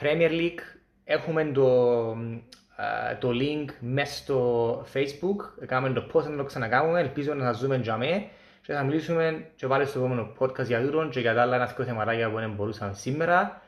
[0.00, 0.60] Premier League,
[1.04, 1.66] έχουμε το,
[3.10, 7.60] ε, το link μέσα στο facebook, κάνουμε το post να το ξανακάνουμε, ελπίζω να σας
[7.60, 8.28] δούμε για μέ
[8.68, 11.66] και θα μιλήσουμε και πάλι στο επόμενο podcast για τούτον και για τα άλλα ένα
[11.76, 13.62] δύο θεματάκια που δεν μπορούσαμε σήμερα.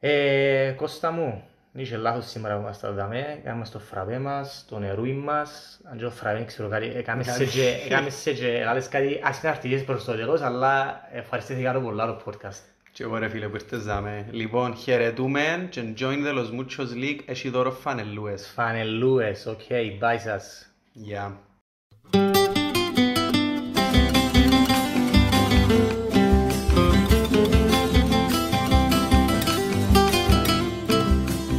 [0.00, 4.78] Ε, Κώστα μου, είχε λάθος σήμερα που είμαστε εδώ δαμέ, κάνουμε στο φραβέ μας, το
[4.78, 8.64] νερούι μας, αν και το φραβέ δεν ξέρω κάτι, έκαμε σε και, έκαμε σε και,
[8.68, 12.60] άλλες κάτι ασυναρτικές προς το τέλος, αλλά ευχαριστήθηκα πάρα πολλά το podcast.
[12.92, 14.26] Και εγώ ρε φίλε που ήρθες δάμε.
[14.30, 18.50] Λοιπόν, χαιρετούμε και join the Los Muchos League έχει δώρο φανελούες.
[18.54, 19.60] Φανελούες, ok,
[20.00, 20.70] bye σας.
[20.92, 21.40] Γεια.